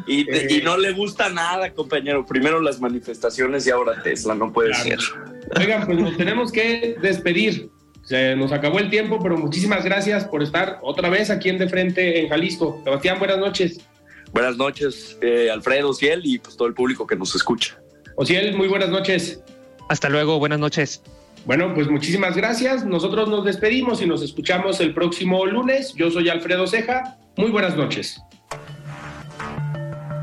[0.06, 2.24] Y, y, no le gusta nada, compañero.
[2.24, 4.98] Primero las manifestaciones y ahora Tesla, no puede ser.
[5.58, 7.70] Oigan, pues nos tenemos que despedir.
[8.04, 11.68] Se nos acabó el tiempo, pero muchísimas gracias por estar otra vez aquí en De
[11.68, 12.80] Frente en Jalisco.
[12.82, 13.86] Sebastián, buenas noches.
[14.32, 17.78] Buenas noches, eh, Alfredo, Ciel y pues todo el público que nos escucha.
[18.16, 19.40] Ociel, muy buenas noches.
[19.88, 21.02] Hasta luego, buenas noches.
[21.46, 22.84] Bueno, pues muchísimas gracias.
[22.84, 25.94] Nosotros nos despedimos y nos escuchamos el próximo lunes.
[25.94, 27.16] Yo soy Alfredo Ceja.
[27.36, 28.20] Muy buenas noches.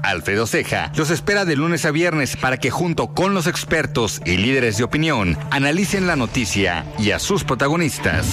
[0.04, 4.38] Alfredo Ceja los espera de lunes a viernes para que junto con los expertos y
[4.38, 8.28] líderes de opinión analicen la noticia y a sus protagonistas.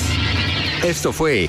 [0.85, 1.49] Esto fue